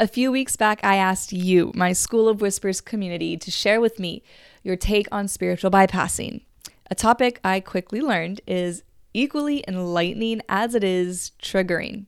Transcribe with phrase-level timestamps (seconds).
[0.00, 3.98] A few weeks back, I asked you, my School of Whispers community, to share with
[3.98, 4.22] me
[4.62, 6.42] your take on spiritual bypassing.
[6.88, 12.06] A topic I quickly learned is equally enlightening as it is triggering.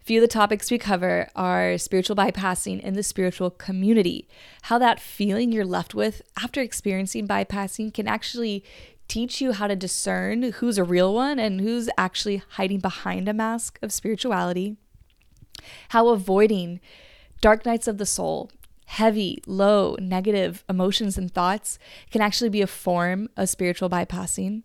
[0.00, 4.26] Few of the topics we cover are spiritual bypassing in the spiritual community,
[4.62, 8.64] how that feeling you're left with after experiencing bypassing can actually
[9.06, 13.34] teach you how to discern who's a real one and who's actually hiding behind a
[13.34, 14.78] mask of spirituality,
[15.90, 16.80] how avoiding
[17.40, 18.50] dark nights of the soul,
[18.86, 21.78] heavy, low, negative emotions and thoughts
[22.10, 24.62] can actually be a form of spiritual bypassing.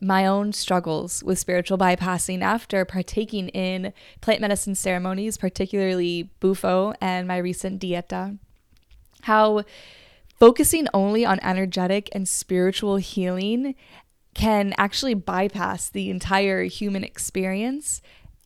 [0.00, 7.28] My own struggles with spiritual bypassing after partaking in plant medicine ceremonies, particularly Bufo and
[7.28, 8.38] my recent dieta.
[9.22, 9.64] How
[10.38, 13.74] focusing only on energetic and spiritual healing
[14.32, 18.00] can actually bypass the entire human experience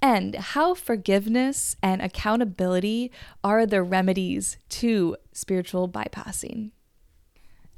[0.05, 3.11] and how forgiveness and accountability
[3.43, 6.73] are the remedies to spiritual bypassing.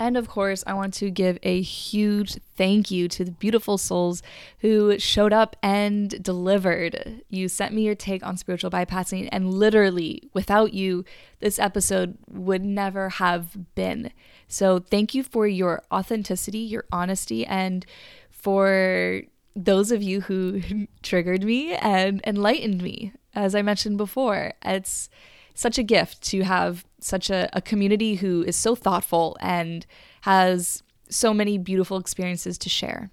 [0.01, 4.25] And of course, I want to give a huge thank you to the beautiful souls
[4.59, 7.23] who showed up and delivered.
[7.29, 11.05] You sent me your take on spiritual bypassing, and literally, without you,
[11.39, 14.11] this episode would never have been.
[14.49, 17.87] So, thank you for your authenticity, your honesty, and
[18.29, 19.23] for
[19.57, 20.61] those of you who
[21.03, 23.12] triggered me and enlightened me.
[23.35, 25.09] As I mentioned before, it's
[25.55, 29.87] such a gift to have such a, a community who is so thoughtful and
[30.23, 33.11] has so many beautiful experiences to share.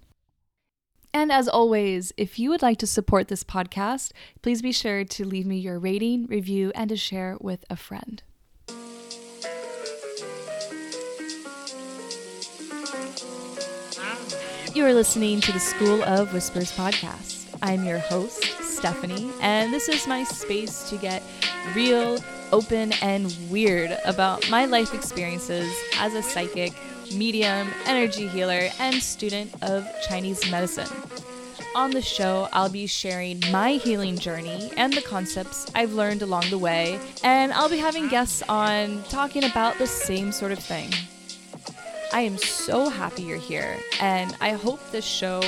[1.13, 5.25] And as always, if you would like to support this podcast, please be sure to
[5.25, 8.23] leave me your rating, review, and to share with a friend.
[14.73, 17.45] You are listening to the School of Whispers podcast.
[17.61, 21.21] I'm your host, Stephanie, and this is my space to get
[21.75, 22.17] real,
[22.51, 26.73] open, and weird about my life experiences as a psychic,
[27.13, 30.89] medium, energy healer, and student of Chinese medicine.
[31.75, 36.49] On the show, I'll be sharing my healing journey and the concepts I've learned along
[36.49, 40.89] the way, and I'll be having guests on talking about the same sort of thing.
[42.13, 45.41] I am so happy you're here, and I hope this show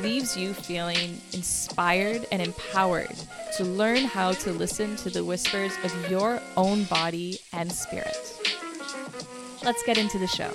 [0.00, 3.14] leaves you feeling inspired and empowered
[3.58, 8.16] to learn how to listen to the whispers of your own body and spirit.
[9.62, 10.50] Let's get into the show.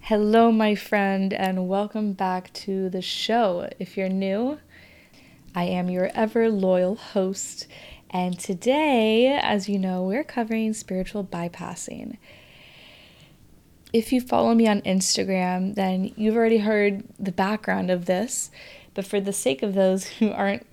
[0.00, 3.66] Hello, my friend, and welcome back to the show.
[3.78, 4.58] If you're new,
[5.58, 7.66] I am your ever loyal host,
[8.10, 12.16] and today, as you know, we're covering spiritual bypassing.
[13.92, 18.52] If you follow me on Instagram, then you've already heard the background of this,
[18.94, 20.64] but for the sake of those who aren't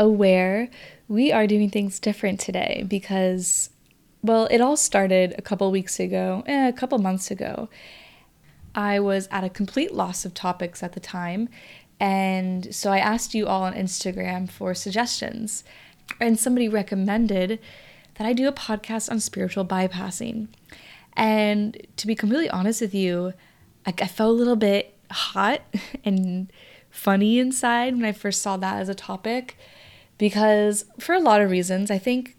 [0.00, 0.68] aware,
[1.06, 3.70] we are doing things different today because,
[4.20, 7.68] well, it all started a couple weeks ago, eh, a couple months ago.
[8.74, 11.48] I was at a complete loss of topics at the time,
[12.00, 15.64] and so I asked you all on Instagram for suggestions.
[16.20, 17.60] And somebody recommended
[18.16, 20.48] that I do a podcast on spiritual bypassing.
[21.16, 23.32] And to be completely honest with you,
[23.86, 25.62] I, I felt a little bit hot
[26.04, 26.52] and
[26.90, 29.56] funny inside when I first saw that as a topic
[30.16, 32.36] because, for a lot of reasons, I think,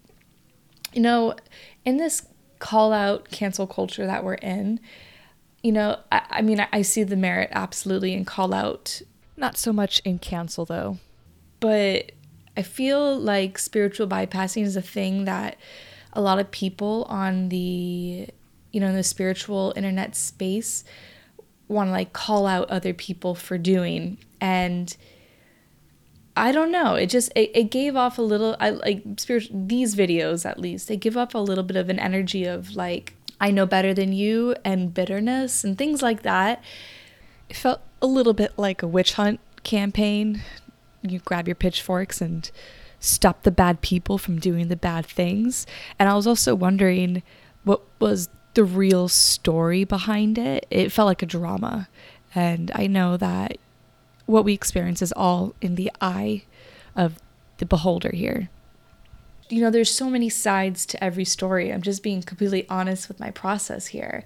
[0.93, 1.35] you know,
[1.83, 2.25] in this
[2.59, 4.79] call out cancel culture that we're in,
[5.61, 9.01] you know, I, I mean, I, I see the merit absolutely in call out
[9.37, 10.97] not so much in cancel though.
[11.59, 12.11] But
[12.57, 15.57] I feel like spiritual bypassing is a thing that
[16.13, 18.27] a lot of people on the
[18.71, 20.83] you know in the spiritual internet space
[21.67, 24.95] want to like call out other people for doing and
[26.37, 26.95] I don't know.
[26.95, 30.87] It just it, it gave off a little I like spiritual these videos at least.
[30.87, 34.11] They give up a little bit of an energy of like I know better than
[34.11, 36.61] you and bitterness and things like that.
[37.49, 40.41] It felt a little bit like a witch hunt campaign.
[41.01, 42.49] You grab your pitchforks and
[42.99, 45.67] stop the bad people from doing the bad things.
[45.99, 47.23] And I was also wondering
[47.63, 50.65] what was the real story behind it.
[50.69, 51.87] It felt like a drama.
[52.33, 53.57] And I know that
[54.25, 56.43] what we experience is all in the eye
[56.95, 57.19] of
[57.57, 58.49] the beholder here.
[59.49, 61.71] You know, there's so many sides to every story.
[61.71, 64.23] I'm just being completely honest with my process here.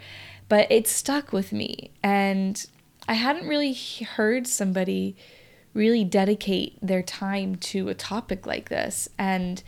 [0.48, 1.92] But it stuck with me.
[2.02, 2.66] And
[3.10, 5.18] I hadn't really heard somebody
[5.74, 9.62] really dedicate their time to a topic like this and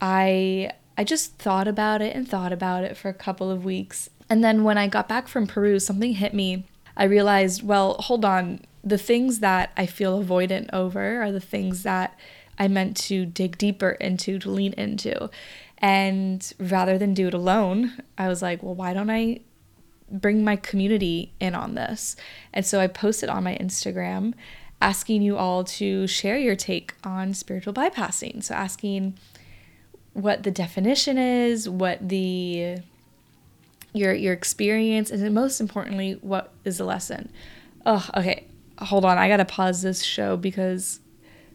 [0.00, 4.10] I I just thought about it and thought about it for a couple of weeks.
[4.28, 6.66] And then when I got back from Peru, something hit me.
[6.96, 8.60] I realized, well, hold on.
[8.84, 12.16] the things that I feel avoidant over are the things that
[12.58, 15.30] I meant to dig deeper into, to lean into.
[15.78, 19.40] And rather than do it alone, I was like, well, why don't I
[20.10, 22.16] bring my community in on this?
[22.52, 24.34] And so I posted on my Instagram
[24.80, 28.42] asking you all to share your take on spiritual bypassing.
[28.42, 29.18] So asking
[30.12, 32.78] what the definition is, what the
[33.92, 37.30] your your experience, and most importantly, what is the lesson.
[37.86, 38.46] Oh, okay.
[38.78, 41.00] Hold on, I gotta pause this show because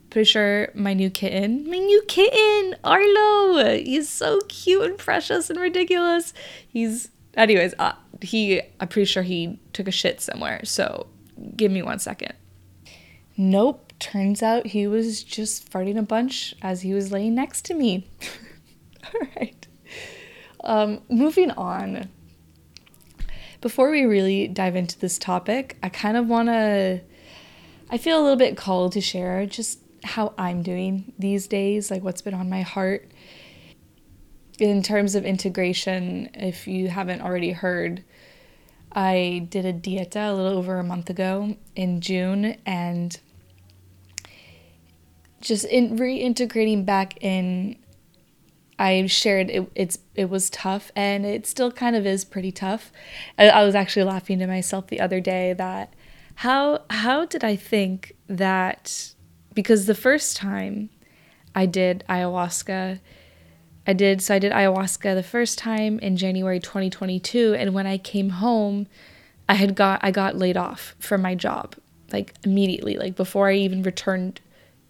[0.10, 5.60] pretty sure my new kitten, my new kitten, Arlo, he's so cute and precious and
[5.60, 6.34] ridiculous.
[6.68, 10.62] He's, anyways, uh, he, I'm pretty sure he took a shit somewhere.
[10.64, 11.08] So
[11.56, 12.34] give me one second.
[13.38, 17.74] Nope, turns out he was just farting a bunch as he was laying next to
[17.74, 18.08] me.
[19.14, 19.68] All right.
[20.64, 22.10] Um, moving on.
[23.62, 27.02] Before we really dive into this topic, I kind of want to.
[27.90, 32.04] I feel a little bit called to share just how I'm doing these days, like
[32.04, 33.10] what's been on my heart.
[34.60, 38.04] In terms of integration, if you haven't already heard,
[38.92, 43.18] I did a dieta a little over a month ago in June and
[45.42, 47.78] just in reintegrating back in
[48.78, 52.92] I shared it it's it was tough and it still kind of is pretty tough.
[53.38, 55.94] I, I was actually laughing to myself the other day that
[56.36, 59.14] how how did I think that
[59.54, 60.90] because the first time
[61.54, 63.00] I did ayahuasca,
[63.90, 67.98] I did so I did ayahuasca the first time in January 2022 and when I
[67.98, 68.86] came home,
[69.50, 71.76] I had got I got laid off from my job
[72.14, 74.42] like immediately like before I even returned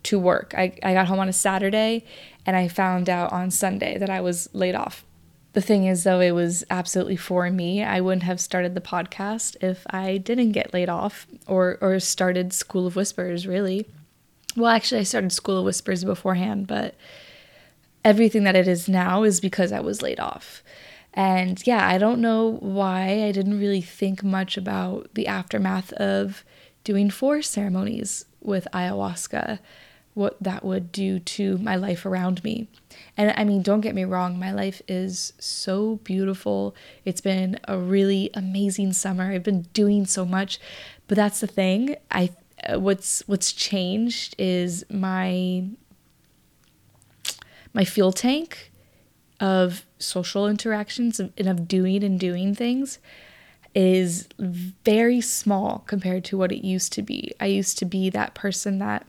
[0.03, 0.53] to work.
[0.57, 2.03] I, I got home on a Saturday
[2.45, 5.05] and I found out on Sunday that I was laid off.
[5.53, 7.81] The thing is, though, it was absolutely for me.
[7.81, 12.53] I wouldn't have started the podcast if I didn't get laid off or, or started
[12.53, 13.87] School of Whispers, really.
[14.55, 16.95] Well, actually, I started School of Whispers beforehand, but
[18.03, 20.63] everything that it is now is because I was laid off.
[21.13, 26.43] And yeah, I don't know why I didn't really think much about the aftermath of
[26.83, 29.59] doing four ceremonies with ayahuasca,
[30.13, 32.67] what that would do to my life around me.
[33.17, 36.75] And I mean, don't get me wrong, my life is so beautiful.
[37.05, 39.31] It's been a really amazing summer.
[39.31, 40.59] I've been doing so much.
[41.07, 41.95] But that's the thing.
[42.11, 42.29] I
[42.75, 45.63] what's what's changed is my
[47.73, 48.71] my fuel tank
[49.39, 52.99] of social interactions and of doing and doing things
[53.75, 57.31] is very small compared to what it used to be.
[57.39, 59.05] I used to be that person that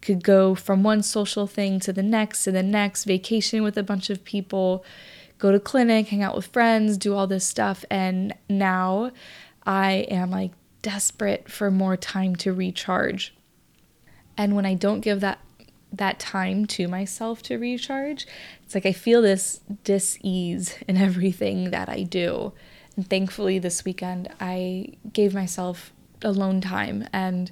[0.00, 3.82] could go from one social thing to the next to the next, vacation with a
[3.82, 4.84] bunch of people,
[5.38, 7.84] go to clinic, hang out with friends, do all this stuff.
[7.90, 9.12] And now
[9.64, 10.52] I am like
[10.82, 13.34] desperate for more time to recharge.
[14.36, 15.38] And when I don't give that
[15.92, 18.26] that time to myself to recharge,
[18.62, 22.52] it's like I feel this dis-ease in everything that I do.
[22.96, 25.92] And thankfully this weekend I gave myself
[26.22, 27.50] alone time and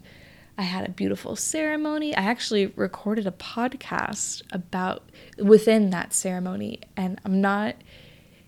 [0.59, 2.15] I had a beautiful ceremony.
[2.15, 5.09] I actually recorded a podcast about
[5.39, 7.77] within that ceremony and I'm not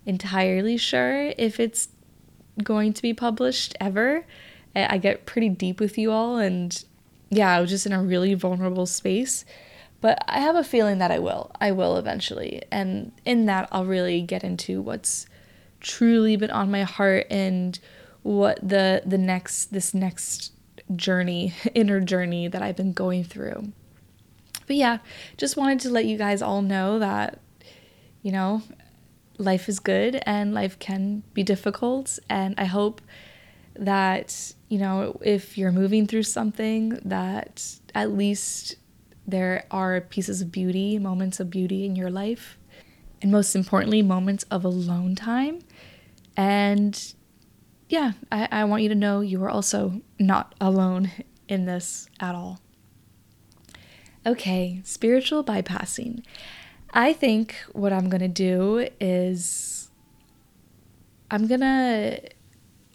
[0.04, 1.88] entirely sure if it's
[2.62, 4.26] going to be published ever
[4.74, 6.82] I get pretty deep with you all, and
[7.30, 9.44] yeah, I was just in a really vulnerable space.
[10.02, 11.50] But I have a feeling that I will.
[11.60, 12.60] I will eventually.
[12.70, 15.26] And in that, I'll really get into what's
[15.80, 17.78] truly been on my heart and
[18.22, 20.52] what the the next this next
[20.94, 23.72] journey, inner journey that I've been going through.
[24.66, 24.98] But yeah,
[25.38, 27.40] just wanted to let you guys all know that
[28.22, 28.62] you know,
[29.38, 33.00] life is good and life can be difficult and I hope
[33.74, 38.76] that, you know, if you're moving through something, that at least
[39.26, 42.58] there are pieces of beauty, moments of beauty in your life,
[43.20, 45.60] and most importantly, moments of alone time.
[46.36, 47.14] And
[47.88, 51.10] yeah, I, I want you to know you are also not alone
[51.48, 52.60] in this at all.
[54.24, 56.24] Okay, spiritual bypassing.
[56.94, 59.90] I think what I'm going to do is
[61.30, 62.20] I'm going to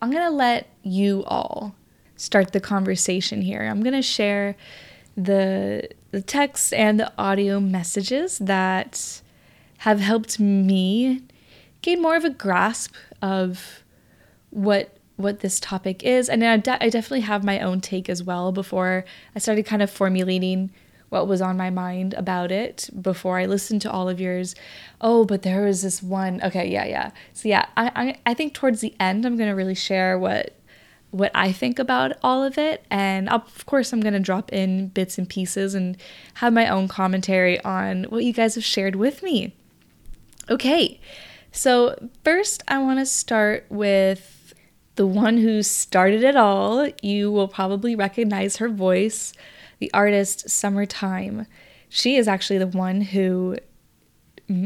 [0.02, 1.76] I'm going to let you all
[2.16, 3.64] start the conversation here.
[3.64, 4.56] I'm going to share
[5.16, 9.22] the the text and the audio messages that
[9.86, 11.22] have helped me
[11.84, 13.84] gain more of a grasp of
[14.50, 18.24] what what this topic is and I, de- I definitely have my own take as
[18.24, 19.06] well before
[19.36, 20.72] I started kind of formulating
[21.10, 24.56] what was on my mind about it before I listened to all of yours.
[25.00, 26.42] Oh, but there was this one.
[26.44, 27.12] Okay, yeah, yeah.
[27.34, 30.57] So yeah, I I, I think towards the end I'm gonna really share what
[31.18, 32.86] what I think about all of it.
[32.90, 35.98] And of course, I'm going to drop in bits and pieces and
[36.36, 39.56] have my own commentary on what you guys have shared with me.
[40.50, 41.00] Okay,
[41.52, 44.54] so first, I want to start with
[44.96, 46.88] the one who started it all.
[47.02, 49.34] You will probably recognize her voice,
[49.80, 51.46] the artist Summer Thyme.
[51.90, 53.58] She is actually the one who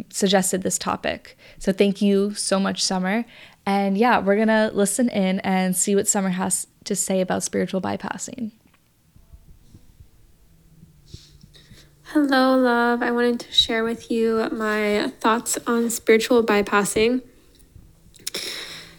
[0.09, 1.37] suggested this topic.
[1.57, 3.25] So thank you so much, Summer.
[3.65, 7.43] And yeah, we're going to listen in and see what Summer has to say about
[7.43, 8.51] spiritual bypassing.
[12.05, 13.01] Hello, love.
[13.01, 17.21] I wanted to share with you my thoughts on spiritual bypassing.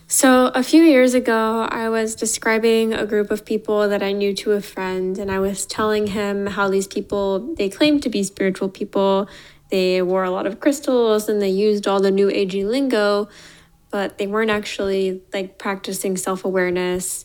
[0.07, 4.35] So, a few years ago, I was describing a group of people that I knew
[4.37, 8.23] to a friend, and I was telling him how these people, they claimed to be
[8.23, 9.29] spiritual people.
[9.71, 13.31] They wore a lot of crystals and they used all the new agey lingo,
[13.93, 17.25] but they weren't actually like practicing self awareness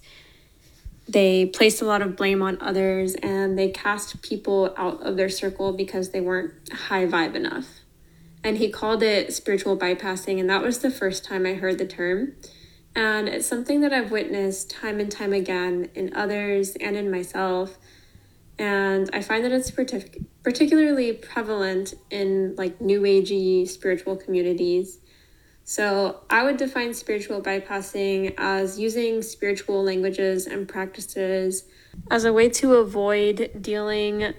[1.07, 5.29] they placed a lot of blame on others and they cast people out of their
[5.29, 7.67] circle because they weren't high vibe enough.
[8.43, 11.87] And he called it spiritual bypassing, and that was the first time I heard the
[11.87, 12.33] term.
[12.95, 17.77] And it's something that I've witnessed time and time again in others and in myself.
[18.59, 24.99] And I find that it's partic- particularly prevalent in like new agey spiritual communities
[25.69, 31.65] so, I would define spiritual bypassing as using spiritual languages and practices
[32.09, 34.33] as a way to avoid dealing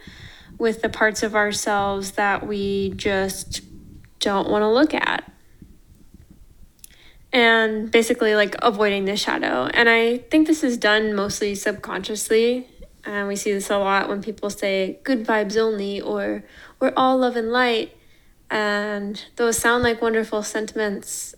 [0.57, 3.61] with the parts of ourselves that we just
[4.21, 5.31] don't want to look at.
[7.31, 9.67] And basically, like avoiding the shadow.
[9.67, 12.67] And I think this is done mostly subconsciously.
[13.05, 16.45] And we see this a lot when people say good vibes only or
[16.81, 17.98] we're all love and light.
[18.51, 21.35] And those sound like wonderful sentiments,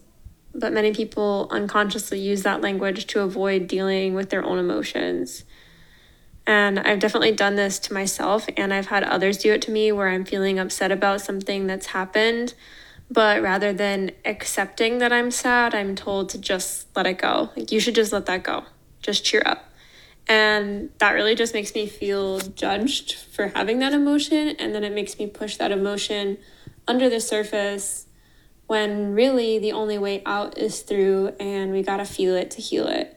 [0.55, 5.45] but many people unconsciously use that language to avoid dealing with their own emotions.
[6.47, 9.93] And I've definitely done this to myself, and I've had others do it to me
[9.93, 12.55] where I'm feeling upset about something that's happened.
[13.11, 17.51] But rather than accepting that I'm sad, I'm told to just let it go.
[17.57, 18.65] Like, you should just let that go.
[19.03, 19.65] Just cheer up.
[20.29, 24.51] And that really just makes me feel judged for having that emotion.
[24.51, 26.39] And then it makes me push that emotion
[26.91, 28.07] under the surface
[28.67, 32.89] when really the only way out is through and we gotta feel it to heal
[32.89, 33.17] it.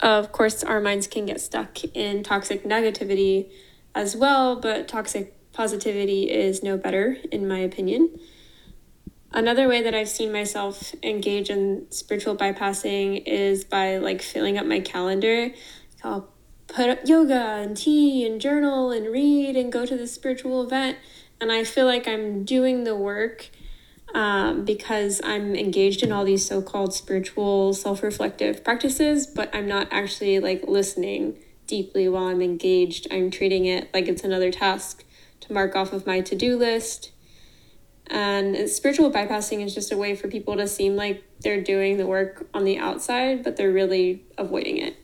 [0.00, 3.50] Of course, our minds can get stuck in toxic negativity
[3.94, 8.18] as well, but toxic positivity is no better, in my opinion.
[9.32, 14.66] Another way that I've seen myself engage in spiritual bypassing is by like filling up
[14.66, 15.50] my calendar.
[16.02, 16.32] I'll
[16.66, 20.98] put up yoga and tea and journal and read and go to the spiritual event
[21.40, 23.50] and I feel like I'm doing the work
[24.14, 29.68] um, because I'm engaged in all these so called spiritual, self reflective practices, but I'm
[29.68, 33.06] not actually like listening deeply while I'm engaged.
[33.10, 35.04] I'm treating it like it's another task
[35.40, 37.12] to mark off of my to do list.
[38.10, 42.06] And spiritual bypassing is just a way for people to seem like they're doing the
[42.06, 44.96] work on the outside, but they're really avoiding it.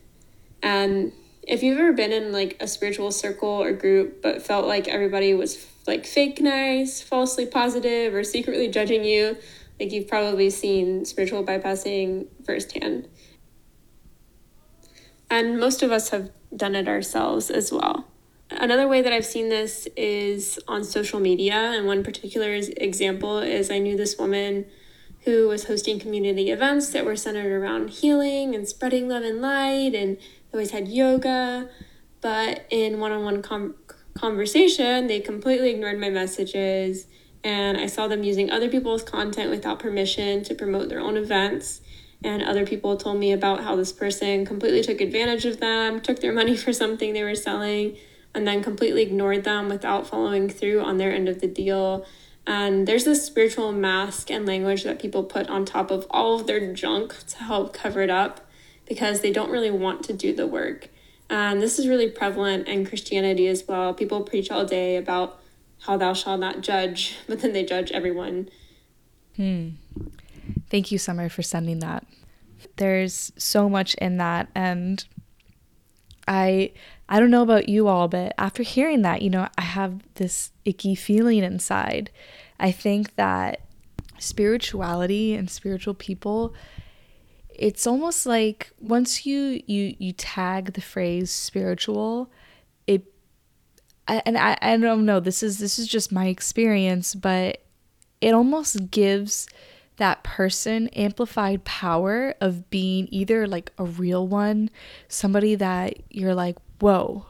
[0.63, 1.13] And
[1.43, 5.35] if you've ever been in like a spiritual circle or group but felt like everybody
[5.35, 5.55] was
[5.87, 9.37] like fake nice, falsely positive, or secretly judging you,
[9.79, 13.09] like you've probably seen spiritual bypassing firsthand.
[15.31, 18.07] And most of us have done it ourselves as well.
[18.51, 23.71] Another way that I've seen this is on social media, and one particular example is
[23.71, 24.67] I knew this woman
[25.25, 29.95] who was hosting community events that were centered around healing and spreading love and light
[29.95, 30.19] and
[30.53, 31.69] always had yoga,
[32.21, 33.43] but in one on one
[34.15, 37.07] conversation, they completely ignored my messages.
[37.43, 41.83] And I saw them using other people's content without permission to promote their own events.
[42.23, 46.21] And other people told me about how this person completely took advantage of them, took
[46.21, 47.97] their money for something they were selling,
[48.35, 52.07] and then completely ignored them without following through on their end of the deal.
[52.47, 56.47] And there's this spiritual mask and language that people put on top of all of
[56.47, 58.41] their junk to help cover it up
[58.87, 60.89] because they don't really want to do the work.
[61.31, 63.95] And this is really prevalent in Christianity as well.
[63.95, 65.41] People preach all day about
[65.81, 68.49] how thou shalt not judge, but then they judge everyone.
[69.37, 69.71] Hmm.
[70.71, 72.07] Thank you, Summer, for sending that.
[72.77, 75.05] There's so much in that and
[76.27, 76.73] I
[77.09, 80.53] I don't know about you all, but after hearing that, you know, I have this
[80.65, 82.11] icky feeling inside.
[82.59, 83.61] I think that
[84.19, 86.55] spirituality and spiritual people
[87.59, 92.31] it's almost like once you you you tag the phrase spiritual
[92.87, 93.05] it
[94.07, 97.63] and I, I don't know this is this is just my experience but
[98.21, 99.47] it almost gives
[99.97, 104.71] that person amplified power of being either like a real one,
[105.09, 107.27] somebody that you're like, whoa,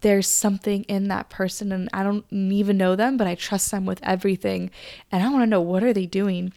[0.00, 3.84] there's something in that person and I don't even know them, but I trust them
[3.84, 4.70] with everything
[5.10, 6.52] and I want to know what are they doing?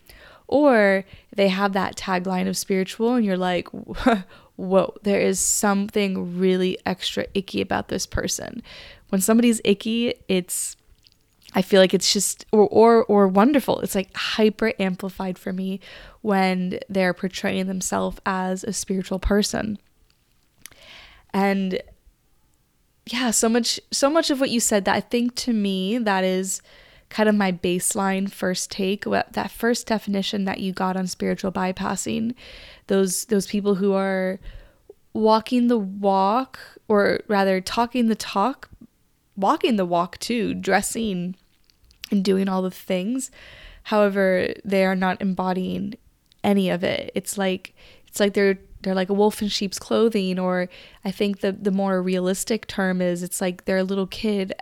[0.48, 3.68] Or they have that tagline of spiritual and you're like,
[4.56, 8.62] whoa, there is something really extra icky about this person.
[9.10, 10.78] When somebody's icky, it's
[11.56, 13.80] I feel like it's just or or or wonderful.
[13.80, 15.80] It's like hyper amplified for me
[16.22, 19.80] when they're portraying themselves as a spiritual person.
[21.34, 21.82] And
[23.06, 26.24] yeah, so much so much of what you said that I think to me that
[26.24, 26.62] is
[27.10, 32.34] kind of my baseline first take that first definition that you got on spiritual bypassing
[32.88, 34.40] those those people who are
[35.14, 38.70] walking the walk or rather talking the talk
[39.38, 41.36] walking the walk too dressing
[42.12, 43.32] and doing all the things.
[43.84, 45.96] However they are not embodying
[46.44, 47.12] any of it.
[47.16, 47.74] It's like
[48.08, 50.70] it's like they're they're like a wolf in sheep's clothing or
[51.04, 54.54] i think the the more realistic term is it's like they're a little kid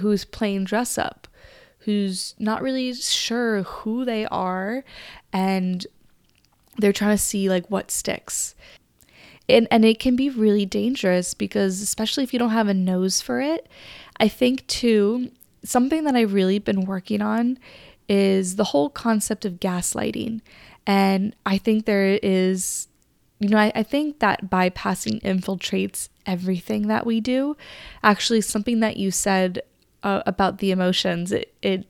[0.00, 1.28] who's playing dress up
[1.88, 4.84] who's not really sure who they are
[5.32, 5.86] and
[6.76, 8.54] they're trying to see like what sticks
[9.48, 13.22] and and it can be really dangerous because especially if you don't have a nose
[13.22, 13.66] for it
[14.20, 15.30] i think too
[15.64, 17.58] something that i've really been working on
[18.06, 20.42] is the whole concept of gaslighting
[20.86, 22.88] and i think there is
[23.40, 27.56] you know, I, I think that bypassing infiltrates everything that we do.
[28.02, 29.62] Actually, something that you said
[30.02, 31.86] uh, about the emotions, it, it,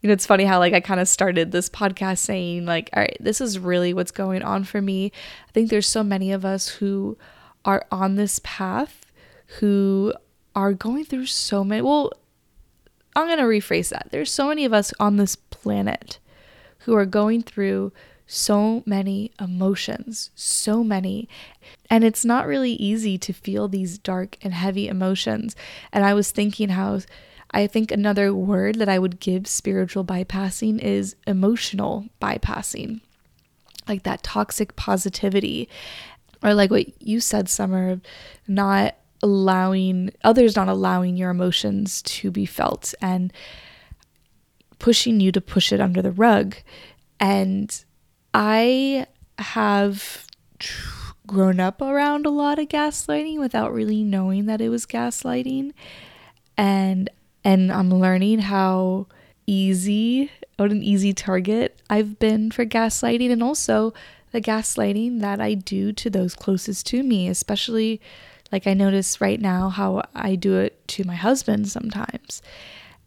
[0.00, 3.02] you know, it's funny how like I kind of started this podcast saying like, all
[3.02, 5.12] right, this is really what's going on for me.
[5.48, 7.16] I think there's so many of us who
[7.64, 9.06] are on this path
[9.58, 10.12] who
[10.54, 11.82] are going through so many.
[11.82, 12.12] Well,
[13.14, 14.08] I'm going to rephrase that.
[14.10, 16.18] There's so many of us on this planet
[16.80, 17.92] who are going through
[18.26, 21.28] so many emotions, so many.
[21.88, 25.54] And it's not really easy to feel these dark and heavy emotions.
[25.92, 27.00] And I was thinking how
[27.50, 33.00] I think another word that I would give spiritual bypassing is emotional bypassing,
[33.88, 35.68] like that toxic positivity.
[36.42, 38.00] Or like what you said, Summer,
[38.46, 43.32] not allowing others, not allowing your emotions to be felt and
[44.78, 46.56] pushing you to push it under the rug.
[47.18, 47.84] And
[48.34, 49.06] I
[49.38, 50.26] have
[51.26, 55.72] grown up around a lot of gaslighting without really knowing that it was gaslighting
[56.56, 57.10] and
[57.46, 59.06] and I'm learning how
[59.46, 63.94] easy what an easy target I've been for gaslighting and also
[64.32, 68.00] the gaslighting that I do to those closest to me especially
[68.50, 72.42] like I notice right now how I do it to my husband sometimes.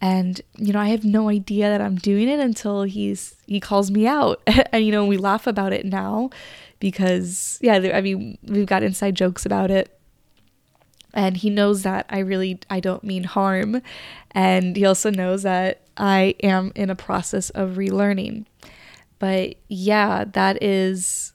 [0.01, 3.91] And you know i have no idea that i'm doing it until he's he calls
[3.91, 4.41] me out.
[4.71, 6.29] And you know we laugh about it now
[6.79, 9.98] because yeah i mean we've got inside jokes about it
[11.13, 13.81] and he knows that i really i don't mean harm
[14.31, 18.45] and he also knows that i am in a process of relearning
[19.17, 21.33] but yeah that is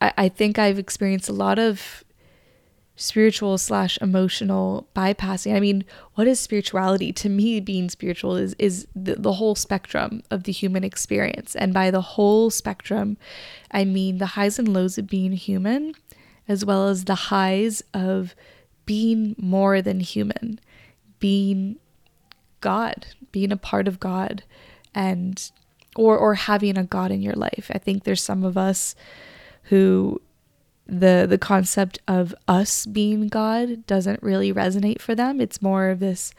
[0.00, 2.04] i, I think i've experienced a lot of
[3.02, 5.54] spiritual slash emotional bypassing.
[5.56, 7.12] I mean, what is spirituality?
[7.14, 11.56] To me, being spiritual is is the, the whole spectrum of the human experience.
[11.56, 13.16] And by the whole spectrum,
[13.70, 15.94] I mean the highs and lows of being human,
[16.48, 18.34] as well as the highs of
[18.86, 20.58] being more than human,
[21.18, 21.76] being
[22.60, 24.44] God, being a part of God,
[24.94, 25.50] and
[25.96, 27.70] or or having a God in your life.
[27.74, 28.94] I think there's some of us
[29.64, 30.20] who
[30.86, 35.40] the the concept of us being God doesn't really resonate for them.
[35.40, 36.34] It's more of this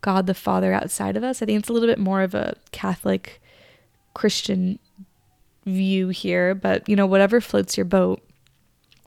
[0.00, 1.40] God the Father outside of us.
[1.40, 3.40] I think it's a little bit more of a Catholic
[4.14, 4.78] Christian
[5.64, 8.20] view here, but you know, whatever floats your boat.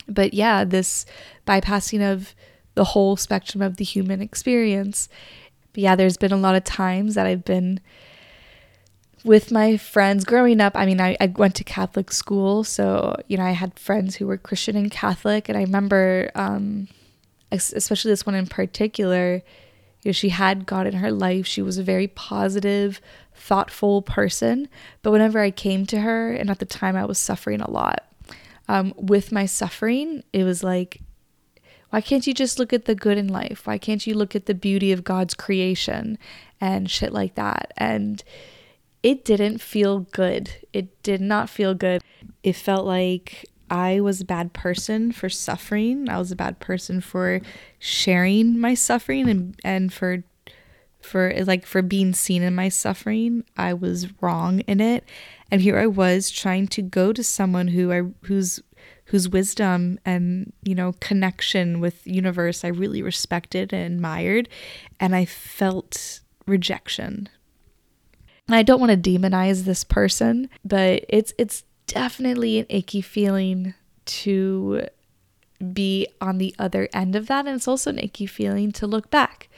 [0.07, 1.05] But yeah, this
[1.45, 2.33] bypassing of
[2.77, 5.09] the whole spectrum of the human experience.
[5.73, 7.81] But yeah, there's been a lot of times that I've been
[9.25, 13.35] with my friends growing up, I mean, I, I went to Catholic school, so you
[13.35, 16.87] know, I had friends who were Christian and Catholic, and I remember, um,
[17.51, 19.41] especially this one in particular,
[20.03, 21.47] you know, she had God in her life.
[21.47, 23.01] She was a very positive,
[23.33, 24.69] thoughtful person.
[25.01, 28.05] But whenever I came to her, and at the time I was suffering a lot,
[28.69, 31.01] um, with my suffering, it was like,
[31.89, 33.65] why can't you just look at the good in life?
[33.65, 36.17] Why can't you look at the beauty of God's creation
[36.59, 37.71] and shit like that?
[37.77, 38.23] And
[39.03, 40.51] it didn't feel good.
[40.73, 42.03] It did not feel good.
[42.43, 46.09] It felt like I was a bad person for suffering.
[46.09, 47.41] I was a bad person for
[47.79, 50.23] sharing my suffering and and for
[51.01, 53.43] for like for being seen in my suffering.
[53.55, 55.05] I was wrong in it.
[55.49, 58.61] And here I was trying to go to someone who I whose
[59.07, 64.49] whose wisdom and you know connection with universe I really respected and admired
[64.99, 67.29] and I felt rejection.
[68.49, 73.73] I don't want to demonize this person, but it's it's definitely an icky feeling
[74.05, 74.87] to
[75.73, 79.09] be on the other end of that and it's also an icky feeling to look
[79.09, 79.49] back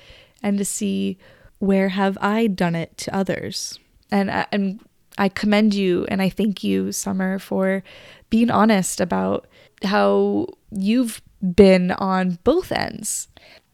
[0.42, 1.18] and to see
[1.60, 3.80] where have I done it to others.
[4.12, 4.80] And uh, and
[5.20, 7.84] I commend you and I thank you Summer for
[8.30, 9.48] being honest about
[9.84, 11.22] how you've
[11.56, 13.28] been on both ends.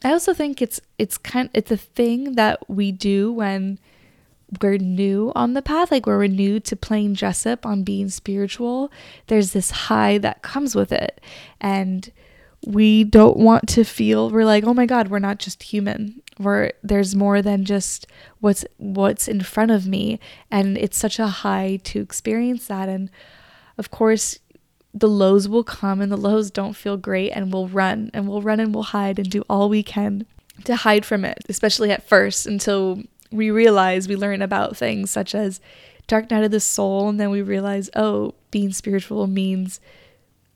[0.04, 3.80] I also think it's it's kind it's a thing that we do when
[4.62, 8.92] we're new on the path, like we're new to playing Jessup on being spiritual,
[9.28, 11.20] there's this high that comes with it.
[11.60, 12.12] And
[12.66, 16.22] we don't want to feel we're like, oh my God, we're not just human.
[16.38, 18.08] Where there's more than just
[18.40, 20.20] what's what's in front of me.
[20.52, 22.90] And it's such a high to experience that.
[22.90, 23.10] And
[23.78, 24.40] of course,
[24.94, 28.42] the lows will come and the lows don't feel great and we'll run and we'll
[28.42, 30.26] run and we'll hide and do all we can
[30.64, 33.02] to hide from it, especially at first until
[33.32, 35.60] we realize we learn about things such as
[36.08, 39.80] dark night of the soul and then we realize oh being spiritual means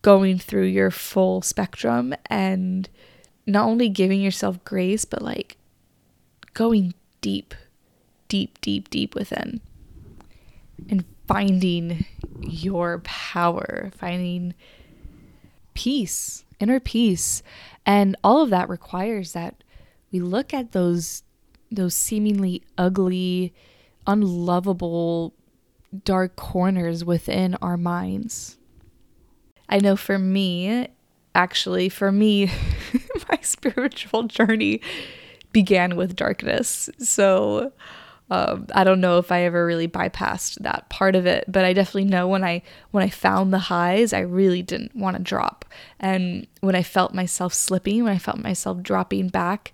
[0.01, 2.89] going through your full spectrum and
[3.45, 5.57] not only giving yourself grace but like
[6.53, 7.53] going deep
[8.27, 9.59] deep deep deep within
[10.89, 12.05] and finding
[12.41, 14.53] your power finding
[15.73, 17.43] peace inner peace
[17.85, 19.63] and all of that requires that
[20.11, 21.23] we look at those
[21.71, 23.53] those seemingly ugly,
[24.07, 25.33] unlovable,
[26.03, 28.57] dark corners within our minds.
[29.69, 30.87] I know for me,
[31.35, 32.51] actually, for me,
[33.29, 34.81] my spiritual journey
[35.51, 36.89] began with darkness.
[36.99, 37.71] So
[38.31, 41.73] um, I don't know if I ever really bypassed that part of it, but I
[41.73, 45.65] definitely know when I when I found the highs, I really didn't want to drop.
[45.99, 49.71] And when I felt myself slipping, when I felt myself dropping back,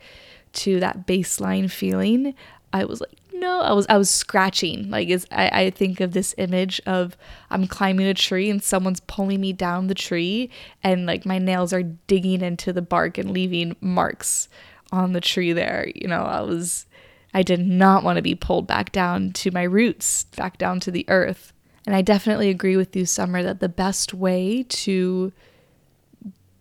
[0.55, 2.34] to that baseline feeling,
[2.73, 4.89] I was like, no, I was I was scratching.
[4.89, 7.17] Like is I, I think of this image of
[7.50, 10.50] I'm climbing a tree and someone's pulling me down the tree
[10.84, 14.48] and like my nails are digging into the bark and leaving marks
[14.91, 15.88] on the tree there.
[15.93, 16.86] You know, I was
[17.34, 20.91] I did not want to be pulled back down to my roots, back down to
[20.91, 21.52] the earth.
[21.86, 25.34] And I definitely agree with you, Summer, that the best way to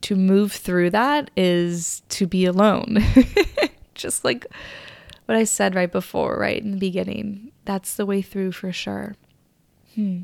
[0.02, 2.98] to move through that is to be alone.
[3.94, 4.46] just like
[5.26, 7.52] what I said right before, right in the beginning.
[7.64, 9.16] That's the way through for sure.
[9.94, 10.22] Hmm.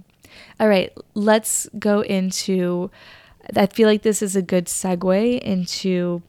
[0.58, 2.90] All right, let's go into.
[3.56, 6.22] I feel like this is a good segue into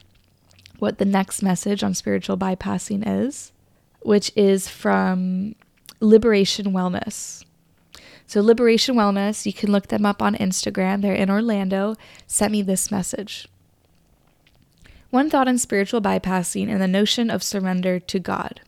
[0.80, 3.52] what the next message on spiritual bypassing is,
[4.02, 5.56] which is from
[6.00, 7.44] Liberation Wellness.
[8.26, 11.02] So, Liberation Wellness, you can look them up on Instagram.
[11.02, 11.96] They're in Orlando.
[12.28, 13.48] Sent me this message.
[15.12, 18.62] One thought on spiritual bypassing and the notion of surrender to God.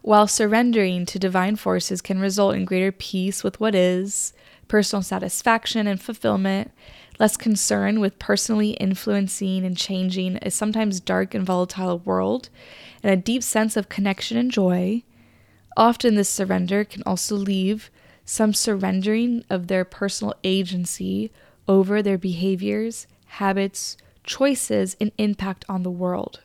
[0.00, 4.32] While surrendering to divine forces can result in greater peace with what is,
[4.68, 6.72] personal satisfaction and fulfillment,
[7.20, 12.48] less concern with personally influencing and changing a sometimes dark and volatile world,
[13.02, 15.02] and a deep sense of connection and joy,
[15.76, 17.90] often this surrender can also leave
[18.24, 21.30] some surrendering of their personal agency
[21.68, 26.40] over their behaviors, habits, choices and impact on the world.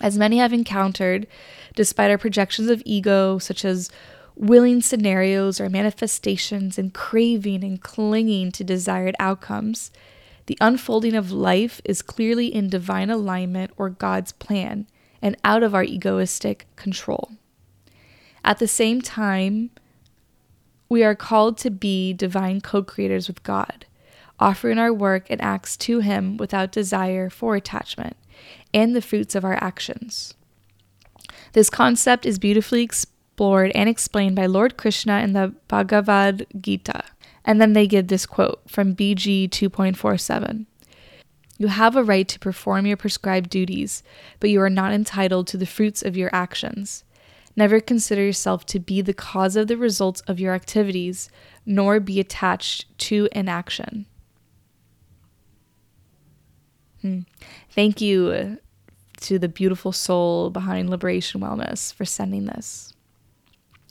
[0.00, 1.26] As many have encountered,
[1.74, 3.90] despite our projections of ego, such as
[4.36, 9.90] willing scenarios or manifestations and craving and clinging to desired outcomes,
[10.46, 14.86] the unfolding of life is clearly in divine alignment or God's plan
[15.20, 17.32] and out of our egoistic control.
[18.44, 19.70] At the same time,
[20.88, 23.84] we are called to be divine co creators with God,
[24.40, 28.16] offering our work and acts to Him without desire for attachment,
[28.72, 30.34] and the fruits of our actions.
[31.52, 37.04] This concept is beautifully explored and explained by Lord Krishna in the Bhagavad Gita.
[37.44, 40.66] And then they give this quote from BG 2.47
[41.56, 44.02] You have a right to perform your prescribed duties,
[44.40, 47.04] but you are not entitled to the fruits of your actions.
[47.56, 51.28] Never consider yourself to be the cause of the results of your activities,
[51.64, 54.06] nor be attached to an action.
[57.02, 57.20] Hmm.
[57.70, 58.58] Thank you
[59.20, 62.92] to the beautiful soul behind Liberation Wellness for sending this.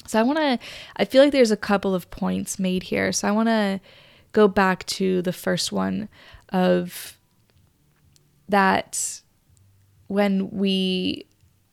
[0.06, 0.60] So I want to,
[0.96, 3.12] I feel like there's a couple of points made here.
[3.12, 3.82] So I want to
[4.32, 6.08] go back to the first one
[6.50, 7.18] of
[8.48, 9.22] that
[10.08, 11.26] when we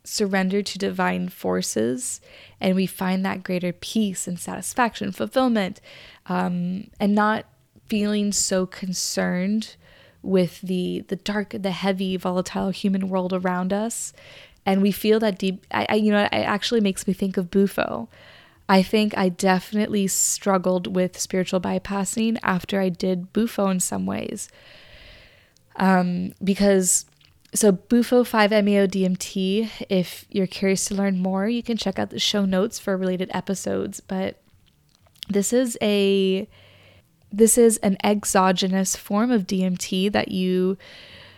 [0.02, 2.20] surrender to divine forces
[2.60, 5.80] and we find that greater peace and satisfaction, fulfillment,
[6.26, 7.46] um, and not
[7.86, 9.76] feeling so concerned
[10.24, 14.12] with the the dark, the heavy, volatile human world around us.
[14.66, 15.64] And we feel that deep.
[15.70, 18.08] I, I you know, it actually makes me think of Bufo.
[18.68, 24.48] I think I definitely struggled with spiritual bypassing after I did Bufo in some ways.
[25.76, 27.04] Um, because
[27.52, 32.18] so Bufo 5-MeO DMT, if you're curious to learn more, you can check out the
[32.18, 34.40] show notes for related episodes, but
[35.28, 36.48] this is a
[37.36, 40.76] this is an exogenous form of DMT that you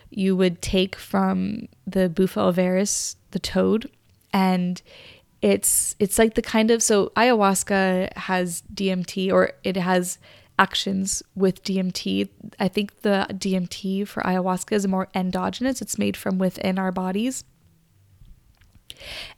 [0.09, 3.89] you would take from the Bufo alvarius, the toad,
[4.31, 4.81] and
[5.41, 10.17] it's it's like the kind of so ayahuasca has DMT or it has
[10.59, 12.29] actions with DMT.
[12.59, 15.81] I think the DMT for ayahuasca is more endogenous.
[15.81, 17.43] It's made from within our bodies.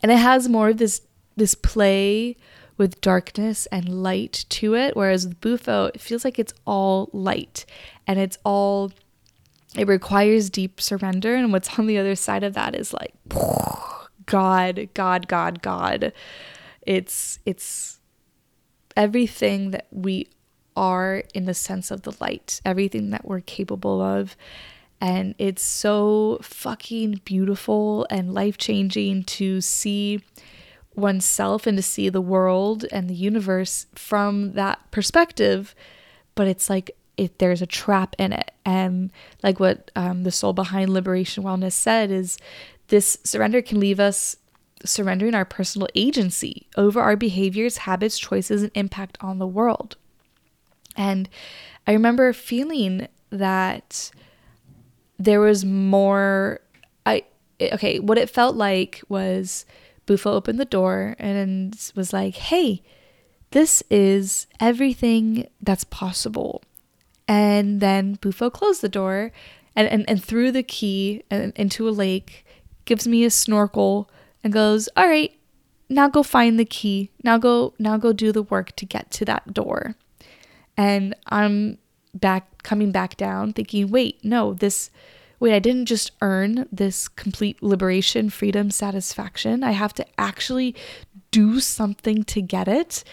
[0.01, 1.01] And it has more of this
[1.35, 2.35] this play
[2.79, 7.65] with darkness and light to it whereas with Bufo it feels like it's all light
[8.07, 8.91] and it's all
[9.75, 13.13] it requires deep surrender and what's on the other side of that is like
[14.25, 16.11] god god god god
[16.81, 17.99] it's it's
[18.95, 20.27] everything that we
[20.75, 24.35] are in the sense of the light, everything that we're capable of.
[25.01, 30.21] And it's so fucking beautiful and life changing to see
[30.99, 35.75] oneself and to see the world and the universe from that perspective.
[36.35, 38.51] But it's like if there's a trap in it.
[38.65, 39.11] And
[39.43, 42.37] like what um, the soul behind liberation wellness said is
[42.87, 44.37] this surrender can leave us
[44.85, 49.97] surrendering our personal agency over our behaviors, habits, choices, and impact on the world.
[50.95, 51.27] And
[51.85, 54.11] I remember feeling that
[55.17, 56.61] there was more
[57.05, 57.23] I
[57.61, 59.65] okay, what it felt like was
[60.09, 62.81] Bufo opened the door and was like, "Hey,
[63.51, 66.63] this is everything that's possible."
[67.27, 69.31] And then Bufo closed the door
[69.75, 72.43] and, and, and threw the key into a lake,
[72.85, 74.09] gives me a snorkel,
[74.43, 75.31] and goes, All right,
[75.89, 77.11] now go find the key.
[77.23, 79.95] Now go now go do the work to get to that door.
[80.75, 81.77] And I'm
[82.15, 84.89] back coming back down thinking, wait, no, this
[85.39, 89.63] wait, I didn't just earn this complete liberation, freedom, satisfaction.
[89.63, 90.75] I have to actually
[91.31, 93.03] do something to get it.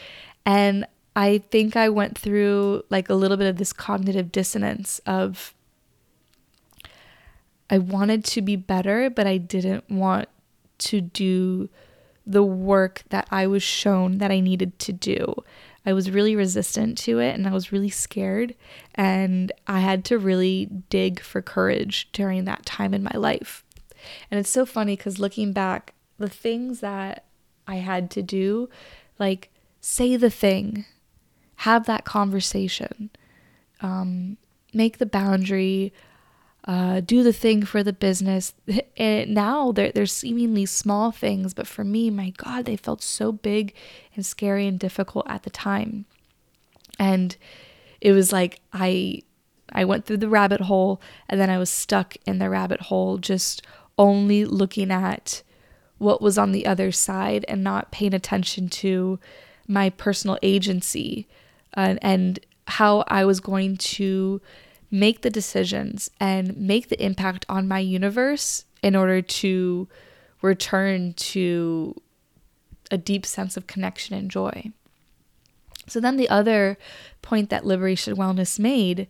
[0.44, 5.54] And I think I went through like a little bit of this cognitive dissonance of
[7.68, 10.28] I wanted to be better, but I didn't want
[10.78, 11.68] to do
[12.26, 15.34] the work that I was shown that I needed to do.
[15.86, 18.56] I was really resistant to it and I was really scared.
[18.96, 23.64] And I had to really dig for courage during that time in my life.
[24.30, 27.24] And it's so funny because looking back, the things that
[27.66, 28.68] I had to do,
[29.18, 30.84] like say the thing,
[31.60, 33.10] have that conversation,
[33.80, 34.36] um,
[34.74, 35.92] make the boundary,
[36.66, 38.54] uh, do the thing for the business.
[38.96, 43.30] And now they're, they're seemingly small things, but for me, my God, they felt so
[43.30, 43.74] big
[44.14, 46.06] and scary and difficult at the time.
[46.98, 47.36] And
[48.00, 49.22] it was like I
[49.72, 53.18] I went through the rabbit hole and then I was stuck in the rabbit hole
[53.18, 53.62] just
[53.98, 55.42] only looking at
[55.98, 59.18] what was on the other side and not paying attention to
[59.66, 61.26] my personal agency
[61.76, 64.40] uh, and how I was going to
[64.90, 69.88] make the decisions and make the impact on my universe in order to
[70.42, 72.00] return to
[72.90, 74.70] a deep sense of connection and joy.
[75.88, 76.78] So then the other
[77.22, 79.08] point that liberation wellness made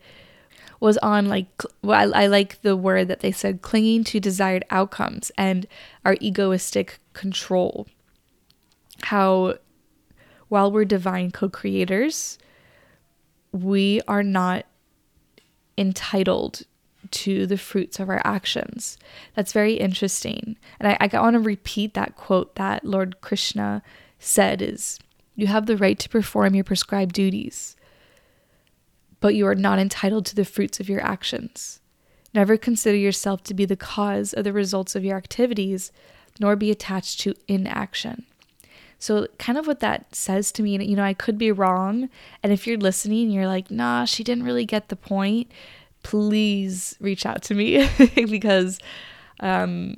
[0.81, 4.65] was on like well, I, I like the word that they said clinging to desired
[4.71, 5.67] outcomes and
[6.05, 7.87] our egoistic control.
[9.05, 9.55] How
[10.49, 12.39] while we're divine co-creators,
[13.53, 14.67] we are not
[15.79, 16.63] entitled
[17.11, 18.99] to the fruits of our actions.
[19.35, 20.57] That's very interesting.
[20.81, 23.83] And I, I want to repeat that quote that Lord Krishna
[24.19, 24.99] said is
[25.35, 27.77] you have the right to perform your prescribed duties,
[29.21, 31.81] but you are not entitled to the fruits of your actions.
[32.35, 35.93] Never consider yourself to be the cause of the results of your activities,
[36.41, 38.27] nor be attached to inaction.
[38.99, 42.09] So, kind of what that says to me, you know, I could be wrong.
[42.43, 45.51] And if you're listening, you're like, nah, she didn't really get the point,
[46.03, 48.79] please reach out to me because,
[49.41, 49.97] um,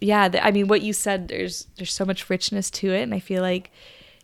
[0.00, 3.12] yeah, the, I mean, what you said, there's there's so much richness to it, and
[3.12, 3.70] I feel like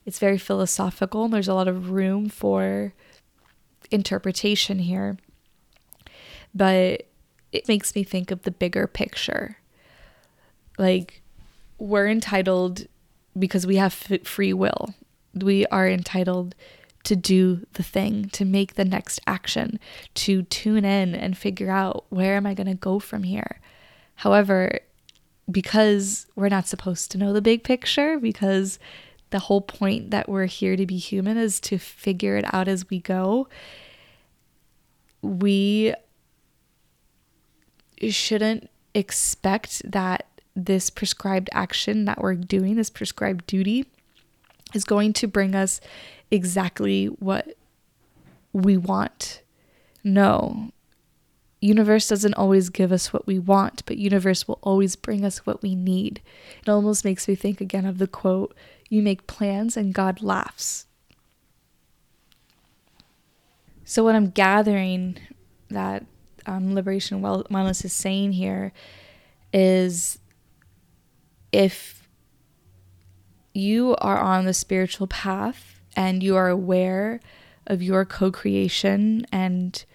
[0.06, 2.94] it's very philosophical, and there's a lot of room for
[3.90, 5.18] interpretation here.
[6.54, 7.06] But
[7.52, 9.58] it makes me think of the bigger picture.
[10.78, 11.22] Like,
[11.78, 12.86] we're entitled
[13.38, 14.94] because we have free will.
[15.34, 16.54] We are entitled
[17.04, 19.78] to do the thing, to make the next action,
[20.14, 23.60] to tune in and figure out where am I going to go from here.
[24.16, 24.80] However,
[25.50, 28.80] because we're not supposed to know the big picture, because
[29.30, 32.88] the whole point that we're here to be human is to figure it out as
[32.90, 33.48] we go,
[35.22, 35.94] we
[38.08, 43.84] shouldn't expect that this prescribed action that we're doing, this prescribed duty,
[44.74, 45.80] is going to bring us
[46.30, 47.56] exactly what
[48.52, 49.42] we want.
[50.02, 50.72] No.
[51.60, 55.62] Universe doesn't always give us what we want, but universe will always bring us what
[55.62, 56.20] we need.
[56.62, 58.54] It almost makes me think again of the quote,
[58.88, 60.86] you make plans and God laughs.
[63.84, 65.18] So what I'm gathering
[65.70, 66.04] that
[66.46, 68.72] um, liberation wellness is saying here
[69.52, 70.18] is
[71.56, 72.06] if
[73.54, 77.18] you are on the spiritual path and you are aware
[77.66, 79.86] of your co creation and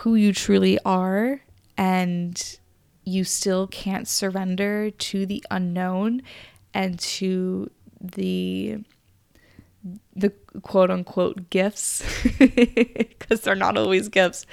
[0.00, 1.42] who you truly are,
[1.78, 2.58] and
[3.04, 6.20] you still can't surrender to the unknown
[6.74, 8.78] and to the
[10.14, 10.30] the
[10.62, 12.02] quote unquote gifts
[12.38, 14.46] because they're not always gifts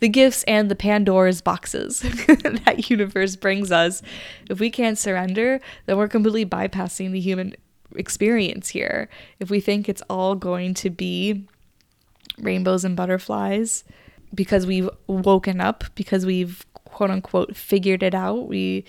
[0.00, 2.00] the gifts and the pandora's boxes
[2.64, 4.02] that universe brings us
[4.50, 7.54] if we can't surrender then we're completely bypassing the human
[7.96, 9.08] experience here.
[9.38, 11.46] If we think it's all going to be
[12.38, 13.84] rainbows and butterflies
[14.34, 18.84] because we've woken up, because we've quote unquote figured it out, we